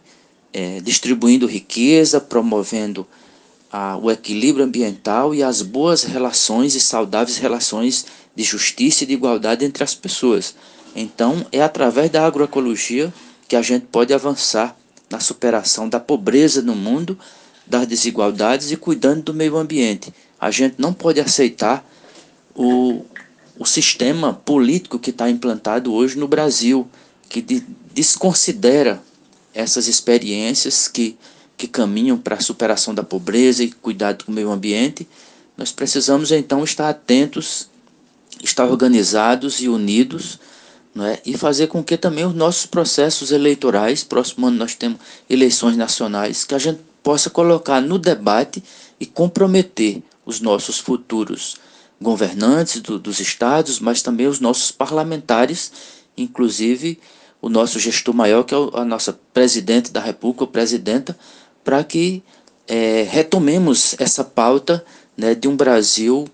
é, 0.53 0.79
distribuindo 0.81 1.47
riqueza, 1.47 2.19
promovendo 2.19 3.07
a, 3.71 3.97
o 3.97 4.11
equilíbrio 4.11 4.65
ambiental 4.65 5.33
e 5.33 5.41
as 5.41 5.61
boas 5.61 6.03
relações 6.03 6.75
e 6.75 6.79
saudáveis 6.79 7.37
relações 7.37 8.05
de 8.35 8.43
justiça 8.43 9.03
e 9.03 9.07
de 9.07 9.13
igualdade 9.13 9.65
entre 9.65 9.83
as 9.83 9.95
pessoas. 9.95 10.55
Então, 10.95 11.45
é 11.51 11.61
através 11.61 12.09
da 12.09 12.25
agroecologia 12.25 13.13
que 13.47 13.55
a 13.55 13.61
gente 13.61 13.85
pode 13.87 14.13
avançar 14.13 14.75
na 15.09 15.19
superação 15.19 15.87
da 15.87 15.99
pobreza 15.99 16.61
no 16.61 16.75
mundo, 16.75 17.17
das 17.65 17.87
desigualdades 17.87 18.71
e 18.71 18.77
cuidando 18.77 19.23
do 19.23 19.33
meio 19.33 19.57
ambiente. 19.57 20.13
A 20.39 20.51
gente 20.51 20.75
não 20.77 20.93
pode 20.93 21.19
aceitar 21.19 21.85
o, 22.55 23.05
o 23.57 23.65
sistema 23.65 24.33
político 24.33 24.99
que 24.99 25.09
está 25.09 25.29
implantado 25.29 25.93
hoje 25.93 26.17
no 26.17 26.27
Brasil, 26.27 26.87
que 27.29 27.41
de, 27.41 27.63
desconsidera 27.93 29.01
essas 29.53 29.87
experiências 29.87 30.87
que, 30.87 31.17
que 31.57 31.67
caminham 31.67 32.17
para 32.17 32.35
a 32.35 32.41
superação 32.41 32.93
da 32.93 33.03
pobreza 33.03 33.63
e 33.63 33.71
cuidado 33.71 34.25
com 34.25 34.31
o 34.31 34.35
meio 34.35 34.51
ambiente. 34.51 35.07
Nós 35.57 35.71
precisamos 35.71 36.31
então 36.31 36.63
estar 36.63 36.89
atentos, 36.89 37.69
estar 38.43 38.65
organizados 38.65 39.61
e 39.61 39.67
unidos 39.67 40.39
é? 40.99 41.21
e 41.25 41.37
fazer 41.37 41.67
com 41.67 41.83
que 41.83 41.97
também 41.97 42.25
os 42.25 42.33
nossos 42.33 42.65
processos 42.65 43.31
eleitorais, 43.31 44.03
próximo 44.03 44.47
ano 44.47 44.57
nós 44.57 44.75
temos 44.75 44.99
eleições 45.29 45.77
nacionais, 45.77 46.43
que 46.43 46.55
a 46.55 46.59
gente 46.59 46.81
possa 47.03 47.29
colocar 47.29 47.81
no 47.81 47.97
debate 47.97 48.63
e 48.99 49.05
comprometer 49.05 50.03
os 50.25 50.39
nossos 50.39 50.79
futuros 50.79 51.55
governantes 51.99 52.81
do, 52.81 52.97
dos 52.97 53.19
estados, 53.19 53.79
mas 53.79 54.01
também 54.01 54.27
os 54.27 54.39
nossos 54.39 54.71
parlamentares, 54.71 55.71
inclusive 56.17 56.99
o 57.41 57.49
nosso 57.49 57.79
gestor 57.79 58.13
maior, 58.13 58.43
que 58.43 58.53
é 58.53 58.57
a 58.73 58.85
nossa 58.85 59.17
presidente 59.33 59.91
da 59.91 59.99
República, 59.99 60.43
ou 60.43 60.47
presidenta, 60.47 61.17
para 61.63 61.83
que 61.83 62.23
é, 62.67 63.07
retomemos 63.09 63.95
essa 63.99 64.23
pauta 64.23 64.85
né, 65.17 65.33
de 65.33 65.47
um 65.47 65.55
Brasil 65.55 66.27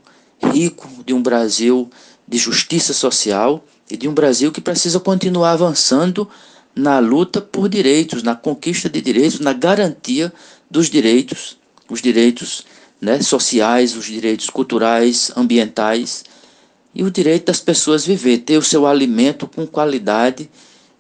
rico, 0.54 0.88
de 1.06 1.14
um 1.14 1.22
Brasil 1.22 1.90
de 2.28 2.38
justiça 2.38 2.94
social 2.94 3.64
e 3.90 3.96
de 3.96 4.08
um 4.08 4.14
Brasil 4.14 4.52
que 4.52 4.60
precisa 4.60 5.00
continuar 5.00 5.52
avançando 5.52 6.28
na 6.76 7.00
luta 7.00 7.42
por 7.42 7.70
direitos, 7.70 8.22
na 8.22 8.36
conquista 8.36 8.90
de 8.90 9.02
direitos, 9.02 9.40
na 9.40 9.54
garantia 9.54 10.32
dos 10.70 10.90
direitos, 10.90 11.58
os 11.90 12.02
direitos 12.02 12.66
né, 13.00 13.22
sociais, 13.22 13.96
os 13.96 14.06
direitos 14.06 14.50
culturais, 14.50 15.32
ambientais, 15.36 16.24
e 16.94 17.04
o 17.04 17.12
direito 17.12 17.46
das 17.46 17.60
pessoas 17.60 18.06
viver, 18.06 18.40
ter 18.40 18.58
o 18.58 18.64
seu 18.64 18.86
alimento 18.88 19.48
com 19.48 19.68
qualidade 19.68 20.50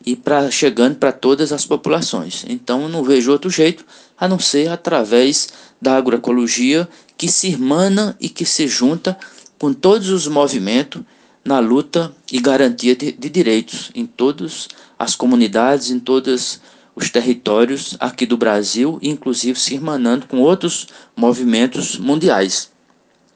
e 0.07 0.15
para 0.15 0.49
chegando 0.49 0.95
para 0.95 1.11
todas 1.11 1.51
as 1.51 1.65
populações. 1.65 2.45
Então 2.47 2.87
não 2.87 3.03
vejo 3.03 3.29
outro 3.29 3.49
jeito 3.49 3.85
a 4.17 4.25
não 4.25 4.39
ser 4.39 4.69
através 4.69 5.49
da 5.81 5.97
agroecologia 5.97 6.87
que 7.17 7.27
se 7.27 7.49
irmana 7.49 8.15
e 8.17 8.29
que 8.29 8.45
se 8.45 8.69
junta 8.69 9.17
com 9.59 9.73
todos 9.73 10.09
os 10.09 10.25
movimentos 10.25 11.01
na 11.43 11.59
luta 11.59 12.13
e 12.31 12.39
garantia 12.39 12.95
de, 12.95 13.11
de 13.11 13.29
direitos 13.29 13.91
em 13.93 14.05
todas 14.05 14.69
as 14.97 15.13
comunidades, 15.13 15.91
em 15.91 15.99
todos 15.99 16.61
os 16.95 17.09
territórios 17.09 17.97
aqui 17.99 18.25
do 18.25 18.37
Brasil, 18.37 18.97
inclusive 19.01 19.59
se 19.59 19.73
irmanando 19.73 20.25
com 20.25 20.37
outros 20.39 20.87
movimentos 21.17 21.97
mundiais. 21.97 22.71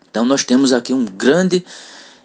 Então 0.10 0.23
nós 0.23 0.45
temos 0.45 0.71
aqui 0.71 0.93
um 0.93 1.03
grande, 1.03 1.65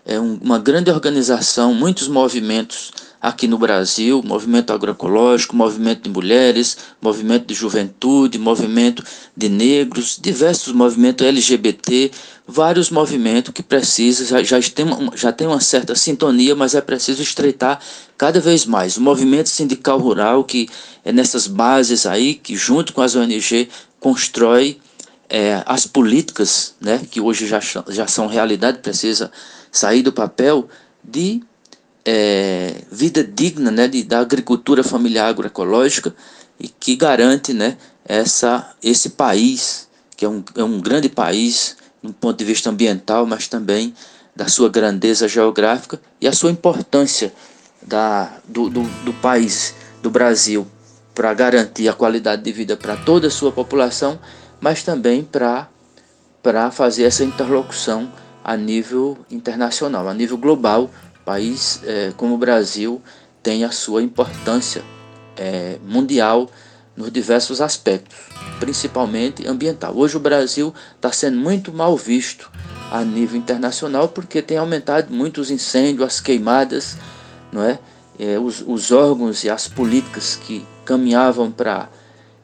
é, 0.04 0.20
um, 0.20 0.38
uma 0.40 0.60
grande 0.60 0.88
organização, 0.88 1.74
muitos 1.74 2.06
movimentos 2.06 2.92
aqui 3.20 3.48
no 3.48 3.58
Brasil, 3.58 4.22
movimento 4.24 4.72
agroecológico, 4.72 5.56
movimento 5.56 6.02
de 6.02 6.10
mulheres, 6.10 6.76
movimento 7.00 7.46
de 7.46 7.54
juventude, 7.54 8.38
movimento 8.38 9.02
de 9.36 9.48
negros, 9.48 10.18
diversos 10.20 10.72
movimentos 10.72 11.26
LGBT, 11.26 12.10
vários 12.46 12.90
movimentos 12.90 13.52
que 13.52 13.62
precisam, 13.62 14.26
já, 14.26 14.42
já, 14.42 14.70
tem, 14.70 14.86
já 15.14 15.32
tem 15.32 15.46
uma 15.46 15.60
certa 15.60 15.94
sintonia, 15.94 16.54
mas 16.54 16.74
é 16.74 16.80
preciso 16.80 17.22
estreitar 17.22 17.80
cada 18.16 18.40
vez 18.40 18.64
mais. 18.64 18.96
O 18.96 19.02
movimento 19.02 19.48
sindical 19.48 19.98
rural, 19.98 20.44
que 20.44 20.68
é 21.04 21.12
nessas 21.12 21.46
bases 21.46 22.06
aí, 22.06 22.34
que 22.34 22.56
junto 22.56 22.92
com 22.92 23.00
as 23.00 23.16
ONG 23.16 23.68
constrói 23.98 24.78
é, 25.28 25.62
as 25.66 25.86
políticas, 25.86 26.74
né, 26.80 27.00
que 27.10 27.20
hoje 27.20 27.46
já, 27.46 27.60
já 27.88 28.06
são 28.06 28.26
realidade, 28.26 28.78
precisa 28.78 29.30
sair 29.70 30.02
do 30.02 30.12
papel 30.12 30.68
de 31.02 31.42
é, 32.06 32.82
vida 32.90 33.24
digna 33.24 33.72
né, 33.72 33.88
de, 33.88 34.04
da 34.04 34.20
agricultura 34.20 34.84
familiar 34.84 35.28
agroecológica 35.28 36.14
e 36.58 36.68
que 36.68 36.94
garante 36.94 37.52
né, 37.52 37.76
essa, 38.04 38.74
esse 38.80 39.10
país, 39.10 39.88
que 40.16 40.24
é 40.24 40.28
um, 40.28 40.44
é 40.54 40.62
um 40.62 40.80
grande 40.80 41.08
país, 41.08 41.76
do 42.00 42.12
ponto 42.12 42.38
de 42.38 42.44
vista 42.44 42.70
ambiental, 42.70 43.26
mas 43.26 43.48
também 43.48 43.92
da 44.36 44.46
sua 44.46 44.68
grandeza 44.68 45.26
geográfica 45.26 46.00
e 46.20 46.28
a 46.28 46.32
sua 46.32 46.52
importância 46.52 47.34
da, 47.82 48.38
do, 48.46 48.70
do, 48.70 48.82
do 49.04 49.12
país, 49.14 49.74
do 50.00 50.08
Brasil, 50.08 50.64
para 51.12 51.34
garantir 51.34 51.88
a 51.88 51.92
qualidade 51.92 52.42
de 52.42 52.52
vida 52.52 52.76
para 52.76 52.96
toda 52.96 53.26
a 53.26 53.30
sua 53.30 53.50
população, 53.50 54.18
mas 54.60 54.84
também 54.84 55.24
para 55.24 56.70
fazer 56.70 57.04
essa 57.04 57.24
interlocução 57.24 58.12
a 58.44 58.56
nível 58.56 59.18
internacional, 59.28 60.06
a 60.08 60.14
nível 60.14 60.38
global, 60.38 60.88
país 61.26 61.80
é, 61.84 62.12
como 62.16 62.36
o 62.36 62.38
Brasil 62.38 63.02
tem 63.42 63.64
a 63.64 63.72
sua 63.72 64.00
importância 64.00 64.82
é, 65.36 65.76
mundial 65.84 66.48
nos 66.96 67.10
diversos 67.10 67.60
aspectos, 67.60 68.16
principalmente 68.60 69.46
ambiental. 69.46 69.94
Hoje 69.94 70.16
o 70.16 70.20
Brasil 70.20 70.72
está 70.94 71.12
sendo 71.12 71.36
muito 71.36 71.72
mal 71.72 71.96
visto 71.96 72.50
a 72.90 73.04
nível 73.04 73.36
internacional 73.36 74.08
porque 74.08 74.40
tem 74.40 74.56
aumentado 74.56 75.12
muito 75.12 75.40
os 75.40 75.50
incêndios, 75.50 76.06
as 76.06 76.20
queimadas, 76.20 76.96
não 77.52 77.62
é? 77.62 77.78
é 78.18 78.38
os, 78.38 78.64
os, 78.66 78.92
órgãos 78.92 79.44
e 79.44 79.50
as 79.50 79.68
políticas 79.68 80.36
que 80.36 80.64
caminhavam 80.84 81.50
para 81.50 81.88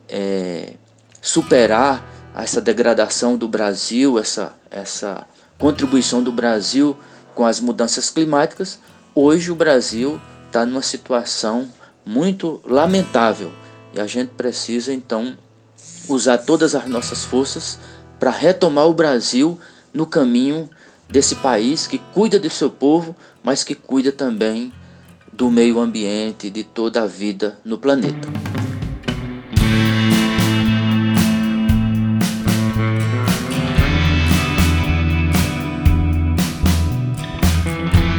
é, 0.09 0.75
superar 1.21 2.05
essa 2.35 2.61
degradação 2.61 3.37
do 3.37 3.47
Brasil, 3.47 4.19
essa, 4.19 4.53
essa 4.71 5.25
contribuição 5.57 6.23
do 6.23 6.33
Brasil 6.33 6.97
com 7.35 7.45
as 7.47 7.61
mudanças 7.61 8.11
climáticas, 8.11 8.79
hoje 9.15 9.51
o 9.51 9.55
Brasil 9.55 10.21
está 10.47 10.67
numa 10.67 10.83
situação 10.83 11.69
muito 12.05 12.61
lamentável 12.65 13.53
e 13.95 14.01
a 14.01 14.07
gente 14.07 14.31
precisa 14.31 14.93
então 14.93 15.37
usar 16.09 16.39
todas 16.39 16.75
as 16.75 16.87
nossas 16.87 17.25
forças 17.25 17.79
para 18.19 18.31
retomar 18.31 18.87
o 18.87 18.95
Brasil 18.95 19.59
no 19.93 20.07
caminho 20.07 20.69
desse 21.09 21.37
país 21.37 21.87
que 21.87 21.99
cuida 21.99 22.39
do 22.39 22.49
seu 22.49 22.71
povo, 22.71 23.15
mas 23.43 23.63
que 23.63 23.75
cuida 23.75 24.11
também 24.11 24.73
do 25.33 25.51
meio 25.51 25.79
ambiente, 25.81 26.51
de 26.51 26.63
toda 26.63 27.03
a 27.03 27.07
vida 27.07 27.59
no 27.65 27.79
planeta. 27.79 28.52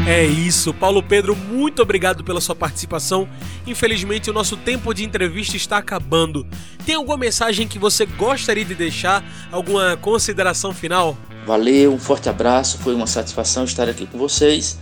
É 0.06 0.26
isso, 0.26 0.74
Paulo 0.74 1.02
Pedro, 1.02 1.34
muito 1.34 1.82
obrigado 1.82 2.26
pela 2.26 2.42
sua 2.42 2.54
participação. 2.54 3.26
Infelizmente, 3.66 4.30
o 4.30 4.34
nosso 4.34 4.58
tempo 4.58 4.94
de 4.94 5.06
entrevista 5.06 5.56
está 5.56 5.78
acabando. 5.78 6.46
Tem 6.86 6.96
alguma 6.96 7.16
mensagem 7.16 7.70
que 7.70 7.80
você 7.80 8.06
gostaria 8.06 8.66
de 8.66 8.76
deixar? 8.76 9.24
Alguma 9.50 9.96
consideração 9.96 10.74
final? 10.74 11.18
Valeu, 11.46 11.94
um 11.94 11.98
forte 11.98 12.28
abraço, 12.28 12.80
foi 12.80 12.94
uma 12.94 13.08
satisfação 13.08 13.64
estar 13.64 13.88
aqui 13.88 14.06
com 14.06 14.18
vocês. 14.18 14.78